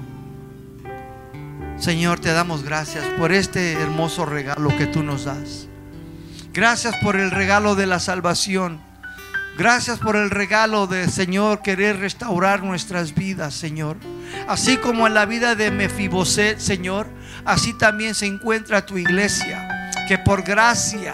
[1.80, 5.68] Señor, te damos gracias por este hermoso regalo que tú nos das.
[6.54, 8.82] Gracias por el regalo de la salvación.
[9.58, 13.98] Gracias por el regalo de Señor querer restaurar nuestras vidas, Señor.
[14.48, 17.08] Así como en la vida de Mefiboset, Señor,
[17.46, 21.14] así también se encuentra tu iglesia, que por gracia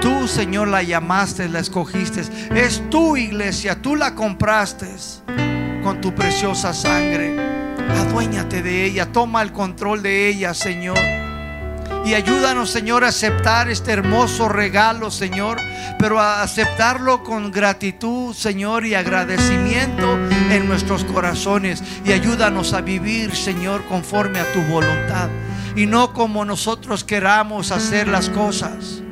[0.00, 2.22] Tú, Señor, la llamaste, la escogiste.
[2.54, 4.88] Es tu iglesia, tú la compraste
[5.82, 7.67] con tu preciosa sangre.
[7.96, 10.98] Aduéñate de ella, toma el control de ella, Señor.
[12.04, 15.58] Y ayúdanos, Señor, a aceptar este hermoso regalo, Señor,
[15.98, 20.18] pero a aceptarlo con gratitud, Señor, y agradecimiento
[20.50, 21.82] en nuestros corazones.
[22.06, 25.28] Y ayúdanos a vivir, Señor, conforme a tu voluntad.
[25.76, 29.02] Y no como nosotros queramos hacer las cosas.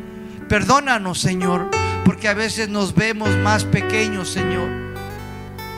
[0.49, 1.71] Perdónanos, Señor,
[2.05, 4.86] porque a veces nos vemos más pequeños, Señor.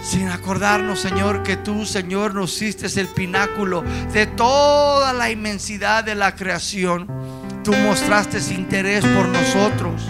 [0.08, 6.14] Sin acordarnos, Señor, que tú, Señor, nos hiciste el pináculo de toda la inmensidad de
[6.14, 7.06] la creación.
[7.62, 10.00] Tú mostraste interés por nosotros.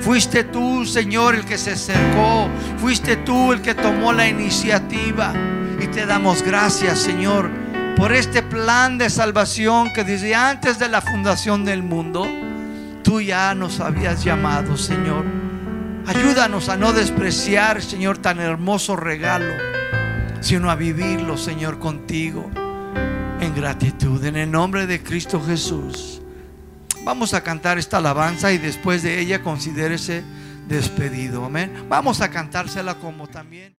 [0.00, 2.48] Fuiste tú, Señor, el que se acercó.
[2.78, 5.34] Fuiste tú el que tomó la iniciativa.
[5.78, 7.50] Y te damos gracias, Señor,
[7.94, 12.26] por este plan de salvación que desde antes de la fundación del mundo
[13.04, 15.51] tú ya nos habías llamado, Señor.
[16.06, 19.54] Ayúdanos a no despreciar, Señor, tan hermoso regalo,
[20.40, 22.50] sino a vivirlo, Señor, contigo
[23.40, 24.24] en gratitud.
[24.24, 26.20] En el nombre de Cristo Jesús.
[27.04, 30.24] Vamos a cantar esta alabanza y después de ella considérese
[30.68, 31.44] despedido.
[31.44, 31.86] Amén.
[31.88, 33.70] Vamos a cantársela como también.